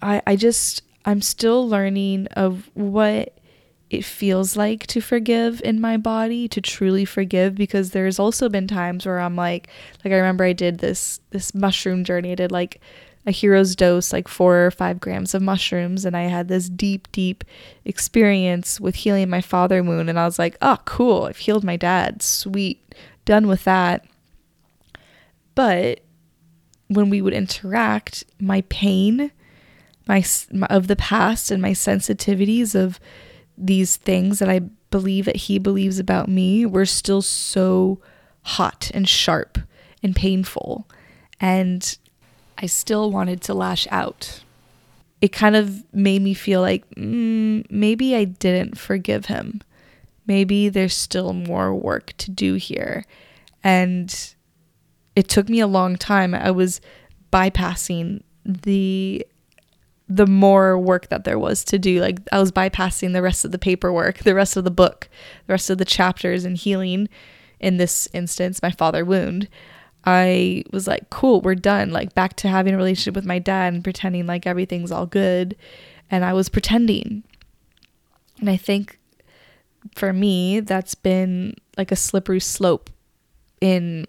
[0.00, 3.32] I, I just, I'm still learning of what
[3.88, 8.68] it feels like to forgive in my body to truly forgive because there's also been
[8.68, 9.68] times where I'm like
[10.04, 12.32] like I remember I did this this mushroom journey.
[12.32, 12.82] I did like
[13.26, 17.10] a hero's dose like 4 or 5 grams of mushrooms and I had this deep
[17.10, 17.42] deep
[17.86, 21.78] experience with healing my father wound and I was like oh cool I've healed my
[21.78, 22.20] dad.
[22.20, 22.94] Sweet.
[23.24, 24.04] Done with that.
[25.54, 26.00] But
[26.88, 29.30] when we would interact my pain
[30.08, 30.24] my,
[30.70, 32.98] of the past and my sensitivities of
[33.56, 38.00] these things that I believe that he believes about me were still so
[38.42, 39.58] hot and sharp
[40.02, 40.88] and painful.
[41.40, 41.98] And
[42.56, 44.42] I still wanted to lash out.
[45.20, 49.60] It kind of made me feel like mm, maybe I didn't forgive him.
[50.28, 53.04] maybe there's still more work to do here.
[53.64, 54.34] And
[55.16, 56.34] it took me a long time.
[56.34, 56.80] I was
[57.32, 59.26] bypassing the
[60.08, 62.00] the more work that there was to do.
[62.00, 65.08] Like I was bypassing the rest of the paperwork, the rest of the book,
[65.46, 67.08] the rest of the chapters and healing
[67.60, 69.48] in this instance, my father wound.
[70.04, 71.90] I was like, cool, we're done.
[71.90, 75.56] Like back to having a relationship with my dad and pretending like everything's all good.
[76.10, 77.24] And I was pretending.
[78.40, 78.98] And I think
[79.94, 82.88] for me, that's been like a slippery slope
[83.60, 84.06] in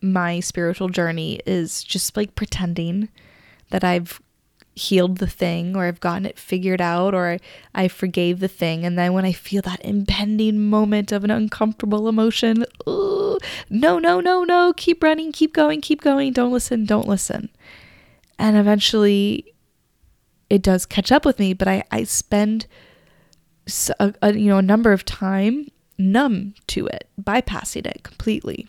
[0.00, 3.08] my spiritual journey is just like pretending
[3.70, 4.20] that I've
[4.78, 7.38] healed the thing or I've gotten it figured out or
[7.74, 8.84] I forgave the thing.
[8.84, 14.20] And then when I feel that impending moment of an uncomfortable emotion, ooh, no, no,
[14.20, 17.50] no, no, keep running, keep going, keep going, don't listen, don't listen.
[18.38, 19.54] And eventually
[20.48, 22.66] it does catch up with me, but I, I spend
[24.00, 25.68] a, a you know a number of time
[25.98, 28.68] numb to it, bypassing it completely.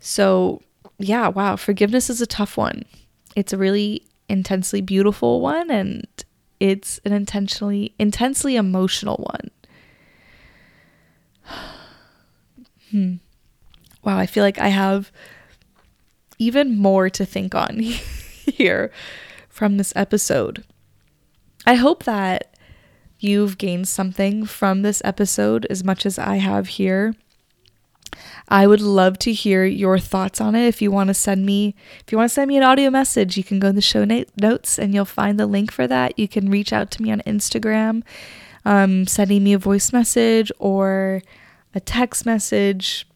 [0.00, 0.62] So,
[0.98, 2.84] yeah, wow, forgiveness is a tough one.
[3.38, 6.04] It's a really intensely beautiful one and
[6.58, 9.50] it's an intentionally intensely emotional one.
[12.90, 13.14] hmm.
[14.02, 15.12] Wow, I feel like I have
[16.40, 18.90] even more to think on here
[19.48, 20.64] from this episode.
[21.64, 22.56] I hope that
[23.20, 27.14] you've gained something from this episode as much as I have here.
[28.48, 30.66] I would love to hear your thoughts on it.
[30.66, 31.74] If you want to send me,
[32.04, 34.04] if you want to send me an audio message, you can go in the show
[34.04, 36.18] notes and you'll find the link for that.
[36.18, 38.02] You can reach out to me on Instagram,
[38.64, 41.22] um, sending me a voice message or
[41.74, 43.06] a text message.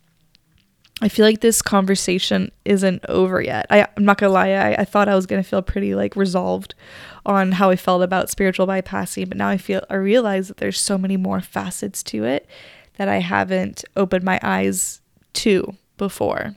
[1.01, 3.67] I feel like this conversation isn't over yet.
[3.71, 6.75] I, am not gonna lie, I, I thought I was gonna feel pretty like resolved
[7.25, 10.79] on how I felt about spiritual bypassing, but now I feel I realize that there's
[10.79, 12.47] so many more facets to it
[12.99, 15.02] that I haven't opened my eyes
[15.35, 16.55] to before.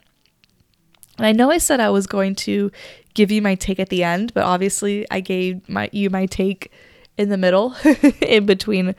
[1.18, 2.72] And I know I said I was going to
[3.14, 6.72] give you my take at the end, but obviously I gave my you my take
[7.18, 7.76] in the middle
[8.22, 8.96] in between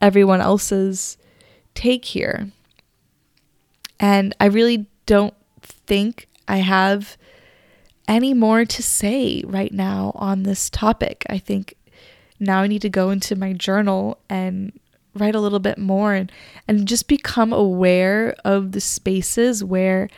[0.00, 1.18] everyone else's
[1.74, 2.50] take here.
[3.98, 7.16] And I really don't think I have
[8.08, 11.26] any more to say right now on this topic.
[11.28, 11.74] I think
[12.38, 14.72] now I need to go into my journal and
[15.16, 16.30] write a little bit more and,
[16.68, 20.08] and just become aware of the spaces where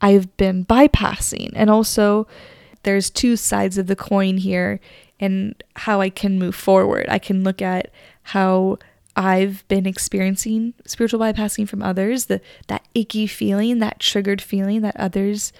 [0.00, 1.50] I've been bypassing.
[1.54, 2.26] And also,
[2.82, 4.80] there's two sides of the coin here
[5.18, 7.06] and how I can move forward.
[7.08, 7.90] I can look at
[8.22, 8.78] how
[9.16, 14.96] I've been experiencing spiritual bypassing from others, the that icky feeling, that triggered feeling that
[14.96, 15.52] others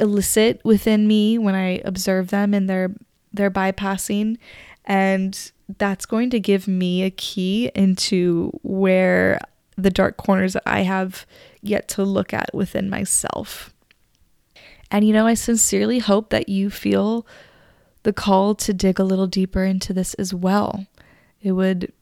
[0.00, 2.92] elicit within me when I observe them in their
[3.32, 4.38] their bypassing
[4.84, 9.38] and that's going to give me a key into where
[9.76, 11.26] the dark corners that I have
[11.62, 13.72] yet to look at within myself.
[14.90, 17.26] And you know, I sincerely hope that you feel
[18.02, 20.86] the call to dig a little deeper into this as well.
[21.42, 21.92] It would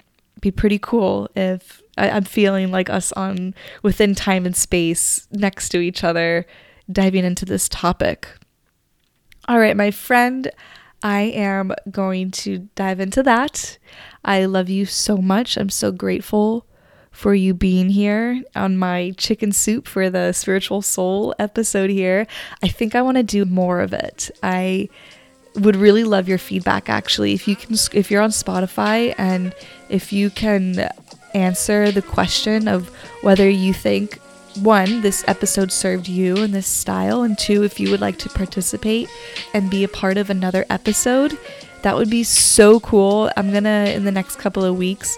[0.41, 5.71] be pretty cool if I, am feeling like us on within time and space next
[5.71, 6.47] to each other,
[6.91, 8.29] diving into this topic.
[9.49, 10.51] All right, my friend,
[11.03, 13.78] I am going to dive into that.
[14.24, 15.57] I love you so much.
[15.57, 16.66] I'm so grateful
[17.11, 22.26] for you being here on my chicken soup for the spiritual soul episode here.
[22.62, 24.30] I think I want to do more of it.
[24.42, 24.88] I
[25.55, 29.53] would really love your feedback actually if you can if you're on Spotify and
[29.88, 30.88] if you can
[31.34, 32.88] answer the question of
[33.22, 34.20] whether you think
[34.63, 38.29] one, this episode served you in this style, and two, if you would like to
[38.29, 39.09] participate
[39.55, 41.39] and be a part of another episode,
[41.83, 43.30] that would be so cool.
[43.37, 45.17] I'm gonna, in the next couple of weeks,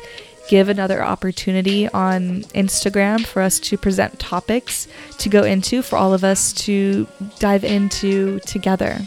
[0.49, 4.89] give another opportunity on Instagram for us to present topics
[5.19, 7.07] to go into for all of us to
[7.39, 8.99] dive into together.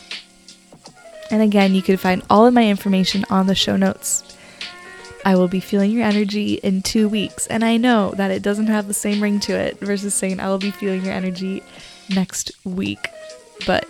[1.30, 4.24] And again, you can find all of my information on the show notes.
[5.26, 7.48] I will be feeling your energy in two weeks.
[7.48, 10.50] And I know that it doesn't have the same ring to it versus saying I
[10.50, 11.64] will be feeling your energy
[12.10, 13.10] next week.
[13.66, 13.88] But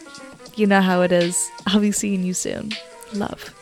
[0.55, 1.49] you know how it is.
[1.67, 2.71] I'll be seeing you soon.
[3.13, 3.53] Love.